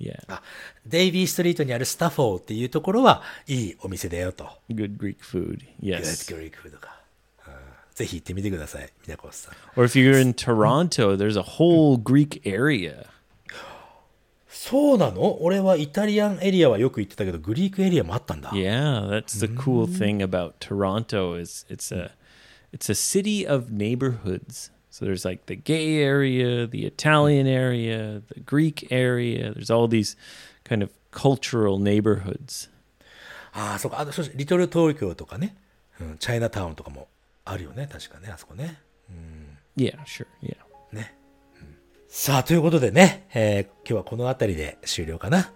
[0.00, 0.42] Yeah, あ、
[0.86, 4.48] デイビーストリートにあるスタッフォーっていうところはいいお店だよと。
[4.70, 5.58] good Greek food.
[5.82, 6.30] Yes.
[6.30, 7.00] ドグリークフードか。
[7.46, 7.52] うん
[7.94, 9.54] ぜひ行ってみてください、みなこさん。
[9.76, 13.06] Or if you're in Toronto, there's a whole Greek area.
[14.48, 18.50] そうなの俺はイタリアンエリアはよく行ってたけど、グリークエリアもあったんだ。
[18.50, 22.12] Yeah, that's the cool thing about Toronto is it's a
[22.72, 24.70] it's a city of neighborhoods.
[25.00, 29.54] So there's like the gay area, the Italian area, the Greek area.
[29.54, 30.14] There's all these
[30.64, 32.68] kind of cultural neighborhoods.
[33.52, 34.00] ああ、そうか。
[34.00, 35.56] あそうリトル東京とかね、
[36.00, 37.08] うん、チャイナタウンとかも
[37.46, 38.78] あるよね、確かね、あそこね。
[39.76, 40.26] Yeah, sure.
[40.42, 40.56] Yeah.
[40.92, 41.14] ね。
[41.60, 41.76] うん
[42.08, 45.50] さあ、ということでね、えー今日はこの辺りで終了かな。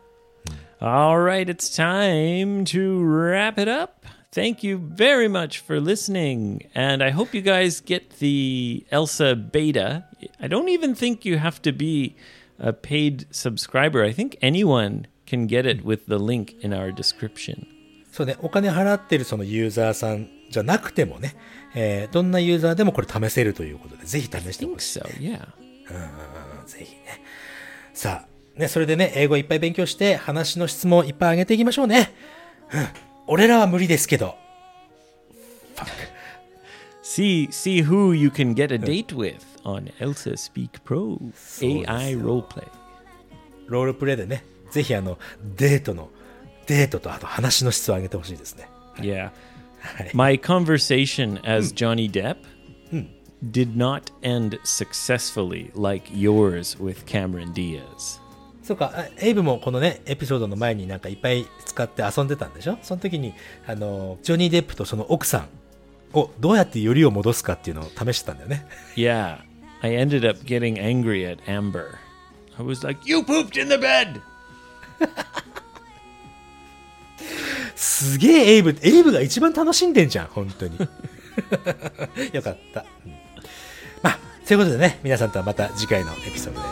[0.80, 4.06] All right, it's time to wrap it up.
[4.34, 6.66] Thank you very much for listening.
[6.74, 10.06] And I hope you guys get the Elsa beta.
[10.40, 12.16] I don't even think you have to be
[12.58, 14.02] a paid subscriber.
[14.02, 17.68] I think anyone can get it with the link in our description.
[18.10, 21.36] そうね、お金払ってるそのユーザーさんじゃなくてもね、
[21.76, 24.98] えーどんなユーザーでもこれ試せるということで、ぜひ試してほしい。
[24.98, 25.46] so, yeah.
[26.60, 27.22] うんぜひね。
[27.92, 32.12] さあ、ね、それでね、英語いっぱい勉強して、話の質問いっぱい上げていきましょうね。
[32.72, 33.13] うん。
[33.27, 34.35] 俺らは無理ですけど。
[37.03, 41.17] See see who you can get a date with on Elsa Speak Pro
[41.61, 42.67] AI roleplay.
[43.67, 45.17] ロールプレイでね、ぜひあの、
[45.57, 46.09] デートの、
[46.67, 48.67] デートとあと話の質を上げてほしいですね。
[48.97, 49.31] Yeah.
[49.79, 50.11] はい。
[50.13, 52.37] My conversation as Johnny Depp
[53.51, 58.19] did not end successfully like yours with Cameron Diaz.
[58.64, 62.78] そうか、あエイブもこのね、エピソードの前になんかいっぱい使って遊んでたんでしょ？
[62.82, 63.34] その時に、
[63.66, 65.48] あの、ジョニー・デップとその奥さん
[66.18, 68.66] をどうやってよりを戻すかっていうのを試してたんだよね。
[68.96, 69.38] Yeah,
[69.82, 71.96] I ended up getting angry at Amber.
[72.58, 74.20] I was like, You pooped in the bed!
[77.76, 80.78] すげえエイブ、エイブが一番楽しんでんじゃん、本当に。
[82.32, 82.86] よかった。
[83.04, 83.12] うん
[84.02, 86.66] まあ、ということでね、皆さんとはまた次回のエピソードで